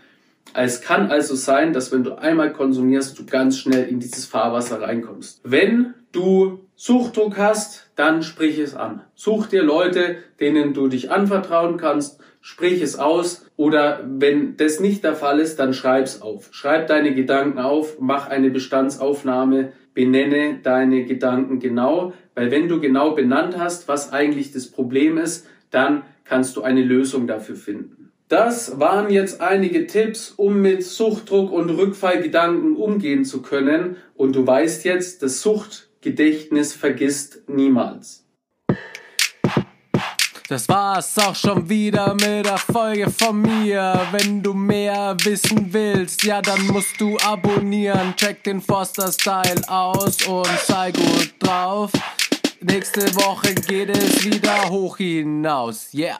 Es 0.56 0.82
kann 0.82 1.10
also 1.10 1.36
sein, 1.36 1.74
dass 1.74 1.92
wenn 1.92 2.04
du 2.04 2.14
einmal 2.16 2.54
konsumierst, 2.54 3.18
du 3.18 3.26
ganz 3.26 3.58
schnell 3.58 3.88
in 3.88 4.00
dieses 4.00 4.26
Fahrwasser 4.26 4.82
reinkommst. 4.82 5.42
Wenn 5.44 5.96
du 6.12 6.60
Suchtdruck 6.76 7.38
hast, 7.38 7.90
dann 7.96 8.24
sprich 8.24 8.60
es 8.60 8.76
an. 8.76 9.02
Such 9.16 9.48
dir 9.48 9.64
Leute, 9.64 10.18
denen 10.40 10.74
du 10.74 10.88
dich 10.88 11.12
anvertrauen 11.12 11.78
kannst, 11.78 12.20
sprich 12.42 12.82
es 12.82 13.00
aus 13.00 13.46
oder 13.56 14.04
wenn 14.06 14.58
das 14.58 14.80
nicht 14.80 15.04
der 15.04 15.16
Fall 15.16 15.40
ist, 15.40 15.60
dann 15.60 15.74
schreib's 15.74 16.22
auf. 16.22 16.50
Schreib 16.52 16.88
deine 16.88 17.16
Gedanken 17.16 17.58
auf, 17.58 17.98
mach 18.00 18.28
eine 18.28 18.50
Bestandsaufnahme, 18.50 19.72
benenne 19.94 20.60
deine 20.62 21.06
Gedanken 21.06 21.60
genau, 21.60 22.14
weil 22.36 22.52
wenn 22.52 22.68
du 22.68 22.80
genau 22.80 23.12
benannt 23.12 23.58
hast, 23.58 23.88
was 23.88 24.12
eigentlich 24.12 24.52
das 24.52 24.68
Problem 24.68 25.18
ist, 25.18 25.48
dann 25.72 26.04
kannst 26.26 26.58
du 26.58 26.64
eine 26.64 26.84
Lösung 26.84 27.28
dafür 27.28 27.56
finden. 27.56 28.03
Das 28.30 28.80
waren 28.80 29.12
jetzt 29.12 29.42
einige 29.42 29.86
Tipps, 29.86 30.32
um 30.32 30.62
mit 30.62 30.84
Suchtdruck 30.84 31.52
und 31.52 31.70
Rückfallgedanken 31.70 32.76
umgehen 32.76 33.26
zu 33.26 33.42
können. 33.42 33.98
Und 34.16 34.36
du 34.36 34.46
weißt 34.48 34.86
jetzt, 34.86 35.22
das 35.22 35.42
Suchtgedächtnis 35.42 36.74
vergisst 36.74 37.44
niemals. 37.48 38.24
Das 40.50 40.68
war's 40.70 41.18
auch 41.18 41.36
schon 41.36 41.68
wieder 41.70 42.14
mit 42.14 42.46
der 42.46 42.58
Folge 42.58 43.10
von 43.10 43.42
mir. 43.42 44.00
Wenn 44.12 44.44
du 44.44 44.54
mehr 44.54 45.16
wissen 45.24 45.72
willst, 45.72 46.24
ja, 46.24 46.42
dann 46.42 46.68
musst 46.68 47.00
du 47.00 47.18
abonnieren. 47.18 48.14
Check 48.16 48.44
den 48.44 48.62
Forster 48.62 49.12
Style 49.12 49.62
aus 49.68 50.28
und 50.28 50.60
sei 50.68 50.92
gut 50.92 51.34
drauf. 51.40 51.92
Nächste 52.62 53.16
Woche 53.16 53.56
geht 53.56 53.90
es 53.90 54.26
wieder 54.26 54.70
hoch 54.70 54.98
hinaus. 54.98 55.94
Yeah. 55.94 56.20